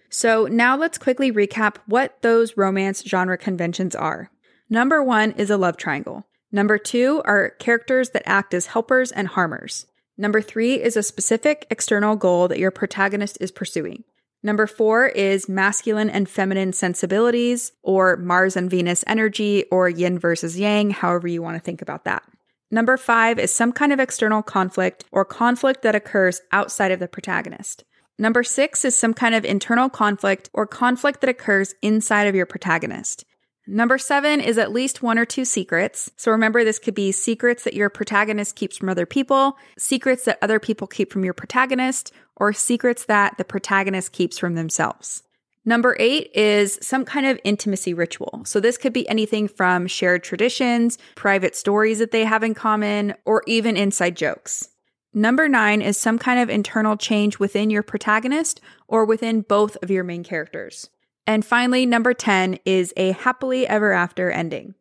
So 0.09 0.47
now 0.47 0.75
let's 0.75 0.97
quickly 0.97 1.31
recap 1.31 1.77
what 1.85 2.21
those 2.23 2.57
romance 2.57 3.03
genre 3.03 3.37
conventions 3.37 3.95
are. 3.95 4.31
Number 4.69 5.01
one 5.01 5.31
is 5.31 5.49
a 5.49 5.57
love 5.57 5.77
triangle. 5.77 6.27
Number 6.51 6.77
two 6.77 7.21
are 7.23 7.51
characters 7.51 8.09
that 8.09 8.27
act 8.27 8.53
as 8.53 8.67
helpers 8.67 9.13
and 9.13 9.29
harmers. 9.29 9.85
Number 10.17 10.41
three 10.41 10.73
is 10.81 10.97
a 10.97 11.03
specific 11.03 11.65
external 11.71 12.17
goal 12.17 12.49
that 12.49 12.59
your 12.59 12.71
protagonist 12.71 13.37
is 13.39 13.51
pursuing. 13.51 14.03
Number 14.41 14.67
four 14.67 15.07
is 15.07 15.49
masculine 15.49 16.09
and 16.09 16.29
feminine 16.29 16.71
sensibilities, 16.71 17.73
or 17.83 18.15
Mars 18.15 18.55
and 18.55 18.69
Venus 18.69 19.03
energy, 19.05 19.65
or 19.69 19.89
yin 19.89 20.17
versus 20.17 20.57
yang, 20.57 20.91
however 20.91 21.27
you 21.27 21.41
want 21.41 21.55
to 21.55 21.63
think 21.63 21.81
about 21.81 22.05
that. 22.05 22.23
Number 22.71 22.97
five 22.97 23.37
is 23.37 23.51
some 23.51 23.71
kind 23.71 23.91
of 23.91 23.99
external 23.99 24.41
conflict 24.41 25.03
or 25.11 25.25
conflict 25.25 25.81
that 25.81 25.95
occurs 25.95 26.39
outside 26.51 26.91
of 26.91 26.99
the 26.99 27.07
protagonist. 27.07 27.83
Number 28.17 28.43
six 28.43 28.85
is 28.85 28.97
some 28.97 29.13
kind 29.13 29.33
of 29.33 29.43
internal 29.43 29.89
conflict 29.89 30.49
or 30.53 30.67
conflict 30.67 31.21
that 31.21 31.29
occurs 31.29 31.73
inside 31.81 32.27
of 32.27 32.35
your 32.35 32.45
protagonist. 32.45 33.25
Number 33.71 33.99
seven 33.99 34.41
is 34.41 34.57
at 34.57 34.71
least 34.71 35.03
one 35.03 35.19
or 35.19 35.25
two 35.25 35.45
secrets. 35.45 36.09
So 36.17 36.31
remember, 36.31 36.63
this 36.63 36.79
could 36.79 36.95
be 36.95 37.11
secrets 37.11 37.65
that 37.65 37.75
your 37.75 37.91
protagonist 37.91 38.55
keeps 38.55 38.77
from 38.77 38.89
other 38.89 39.05
people, 39.05 39.57
secrets 39.77 40.25
that 40.25 40.39
other 40.41 40.59
people 40.59 40.87
keep 40.87 41.13
from 41.13 41.23
your 41.23 41.35
protagonist, 41.35 42.11
or 42.35 42.51
secrets 42.51 43.05
that 43.05 43.37
the 43.37 43.43
protagonist 43.43 44.11
keeps 44.11 44.39
from 44.39 44.55
themselves. 44.55 45.21
Number 45.65 45.95
eight 45.99 46.31
is 46.33 46.79
some 46.81 47.05
kind 47.05 47.27
of 47.27 47.39
intimacy 47.43 47.93
ritual. 47.93 48.41
So 48.45 48.59
this 48.59 48.75
could 48.75 48.91
be 48.91 49.07
anything 49.07 49.47
from 49.47 49.85
shared 49.85 50.23
traditions, 50.23 50.97
private 51.13 51.55
stories 51.55 51.99
that 51.99 52.09
they 52.09 52.25
have 52.25 52.41
in 52.41 52.55
common, 52.55 53.13
or 53.23 53.43
even 53.45 53.77
inside 53.77 54.17
jokes. 54.17 54.69
Number 55.13 55.47
nine 55.47 55.83
is 55.83 55.95
some 55.95 56.17
kind 56.17 56.39
of 56.39 56.49
internal 56.49 56.97
change 56.97 57.37
within 57.37 57.69
your 57.69 57.83
protagonist 57.83 58.61
or 58.87 59.05
within 59.05 59.41
both 59.41 59.77
of 59.83 59.91
your 59.91 60.03
main 60.03 60.23
characters. 60.23 60.89
And 61.29 61.45
finally, 61.45 61.85
number 61.85 62.15
10 62.15 62.57
is 62.65 62.91
a 62.97 63.11
happily 63.11 63.67
ever 63.67 63.91
after 63.91 64.31
ending. 64.31 64.73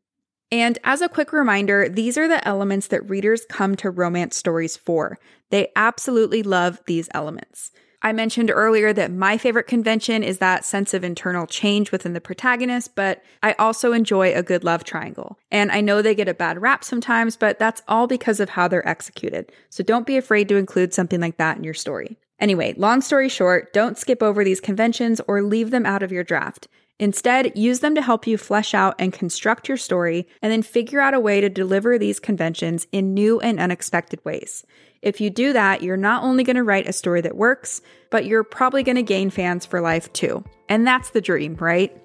And 0.51 0.79
as 0.83 1.03
a 1.03 1.09
quick 1.11 1.31
reminder, 1.31 1.91
these 1.91 2.17
are 2.17 2.27
the 2.27 2.49
elements 2.49 2.87
that 2.87 3.07
readers 3.07 3.45
come 3.51 3.77
to 3.77 3.91
romance 3.91 4.35
stories 4.35 4.75
for. 4.75 5.19
They 5.51 5.69
absolutely 5.77 6.43
love 6.43 6.81
these 6.87 7.11
elements. 7.13 7.71
I 8.01 8.15
mentioned 8.15 8.51
earlier 8.51 8.95
that 8.95 9.13
my 9.13 9.37
favorite 9.37 9.67
convention 9.67 10.23
is 10.23 10.39
that 10.39 10.65
sense 10.65 10.95
of 10.95 11.05
internal 11.05 11.47
change 11.47 11.93
within 11.93 12.15
the 12.15 12.21
protagonist, 12.21 12.95
but 12.95 13.23
I 13.43 13.53
also 13.59 13.93
enjoy 13.93 14.33
a 14.33 14.43
good 14.43 14.65
love 14.65 14.85
triangle. 14.85 15.39
And 15.51 15.71
I 15.71 15.83
know 15.83 16.01
they 16.01 16.15
get 16.15 16.29
a 16.29 16.35
bad 16.35 16.63
rap 16.63 16.83
sometimes, 16.83 17.37
but 17.37 17.59
that's 17.59 17.83
all 17.89 18.07
because 18.07 18.41
of 18.41 18.49
how 18.49 18.69
they're 18.69 18.89
executed. 18.89 19.53
So 19.69 19.85
don't 19.85 20.07
be 20.07 20.17
afraid 20.17 20.49
to 20.49 20.57
include 20.57 20.95
something 20.95 21.21
like 21.21 21.37
that 21.37 21.59
in 21.59 21.65
your 21.65 21.75
story. 21.75 22.17
Anyway, 22.41 22.75
long 22.77 23.01
story 23.01 23.29
short, 23.29 23.73
don't 23.73 23.99
skip 23.99 24.23
over 24.23 24.45
these 24.45 24.61
conventions 24.61 25.21
or 25.27 25.43
leave 25.43 25.71
them 25.71 25.85
out 25.85 26.03
of 26.03 26.13
your 26.13 26.25
draft. 26.25 26.69
Instead, 27.01 27.57
use 27.57 27.81
them 27.81 27.95
to 27.95 28.03
help 28.03 28.27
you 28.27 28.37
flesh 28.37 28.75
out 28.75 28.95
and 28.99 29.13
construct 29.13 29.69
your 29.69 29.77
story, 29.77 30.27
and 30.43 30.51
then 30.53 30.63
figure 30.63 31.01
out 31.01 31.15
a 31.15 31.21
way 31.21 31.41
to 31.41 31.49
deliver 31.49 31.97
these 31.97 32.19
conventions 32.19 32.89
in 32.91 33.15
new 33.15 33.39
and 33.41 33.61
unexpected 33.61 34.25
ways. 34.25 34.65
If 35.01 35.21
you 35.21 35.31
do 35.31 35.53
that, 35.53 35.83
you're 35.83 35.97
not 35.97 36.25
only 36.25 36.43
going 36.43 36.57
to 36.57 36.65
write 36.65 36.89
a 36.89 36.93
story 36.93 37.21
that 37.21 37.37
works, 37.37 37.81
but 38.11 38.25
you're 38.25 38.43
probably 38.43 38.83
going 38.83 38.97
to 38.97 39.03
gain 39.03 39.31
fans 39.31 39.65
for 39.65 39.81
life 39.81 40.13
too. 40.13 40.43
And 40.69 40.85
that's 40.85 41.11
the 41.11 41.21
dream, 41.21 41.55
right? 41.61 41.97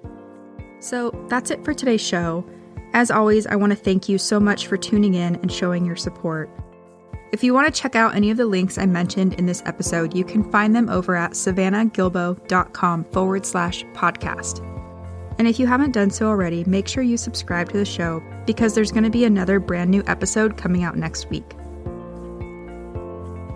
So 0.80 1.12
that's 1.28 1.50
it 1.50 1.66
for 1.66 1.74
today's 1.74 2.06
show. 2.06 2.46
As 2.94 3.10
always, 3.10 3.48
I 3.48 3.56
want 3.56 3.72
to 3.72 3.76
thank 3.76 4.08
you 4.08 4.20
so 4.20 4.40
much 4.40 4.68
for 4.68 4.78
tuning 4.78 5.16
in 5.16 5.38
and 5.38 5.52
showing 5.52 5.86
your 5.86 5.96
support. 5.96 6.52
If 7.34 7.44
you 7.44 7.52
want 7.52 7.66
to 7.66 7.82
check 7.82 7.96
out 7.96 8.14
any 8.14 8.30
of 8.30 8.38
the 8.38 8.46
links 8.46 8.78
I 8.78 8.86
mentioned 8.86 9.34
in 9.34 9.48
this 9.48 9.64
episode, 9.66 10.16
you 10.16 10.24
can 10.24 10.52
find 10.52 10.76
them 10.76 10.88
over 10.88 11.16
at 11.16 11.32
savannahgilbo.com 11.32 13.06
forward 13.06 13.44
slash 13.44 13.84
podcast. 13.96 14.60
And 15.40 15.48
if 15.48 15.60
you 15.60 15.66
haven't 15.66 15.94
done 15.94 16.12
so 16.12 16.28
already, 16.28 16.64
make 16.66 16.88
sure 16.88 17.02
you 17.02 17.18
subscribe 17.18 17.70
to 17.70 17.78
the 17.78 17.86
show 17.86 18.22
because 18.46 18.76
there's 18.76 18.92
going 18.92 19.06
to 19.06 19.10
be 19.10 19.26
another 19.26 19.60
brand 19.60 19.90
new 19.90 20.04
episode 20.06 20.58
coming 20.58 20.84
out 20.84 20.96
next 20.96 21.28
week. 21.32 21.56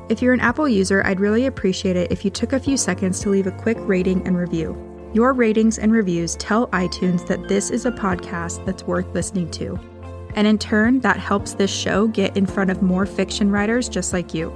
If 0.09 0.23
you're 0.23 0.33
an 0.33 0.39
Apple 0.39 0.67
user, 0.67 1.03
I'd 1.05 1.19
really 1.19 1.45
appreciate 1.45 1.95
it 1.95 2.11
if 2.11 2.25
you 2.25 2.31
took 2.31 2.53
a 2.53 2.59
few 2.59 2.77
seconds 2.77 3.19
to 3.19 3.29
leave 3.29 3.45
a 3.45 3.51
quick 3.51 3.77
rating 3.81 4.25
and 4.25 4.35
review. 4.35 4.75
Your 5.13 5.33
ratings 5.33 5.77
and 5.77 5.91
reviews 5.91 6.35
tell 6.37 6.65
iTunes 6.69 7.27
that 7.27 7.47
this 7.47 7.69
is 7.69 7.85
a 7.85 7.91
podcast 7.91 8.65
that's 8.65 8.85
worth 8.85 9.13
listening 9.13 9.51
to. 9.51 9.79
And 10.37 10.45
in 10.45 10.59
turn, 10.59 10.99
that 10.99 11.17
helps 11.17 11.55
this 11.55 11.71
show 11.71 12.07
get 12.09 12.37
in 12.37 12.45
front 12.45 12.69
of 12.69 12.83
more 12.83 13.07
fiction 13.07 13.49
writers 13.49 13.89
just 13.89 14.13
like 14.13 14.35
you. 14.35 14.53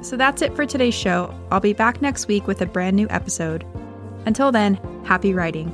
So 0.00 0.16
that's 0.16 0.40
it 0.40 0.56
for 0.56 0.64
today's 0.64 0.94
show. 0.94 1.38
I'll 1.50 1.60
be 1.60 1.74
back 1.74 2.00
next 2.00 2.26
week 2.26 2.46
with 2.46 2.62
a 2.62 2.66
brand 2.66 2.96
new 2.96 3.06
episode. 3.10 3.62
Until 4.24 4.52
then, 4.52 4.80
happy 5.04 5.34
writing. 5.34 5.70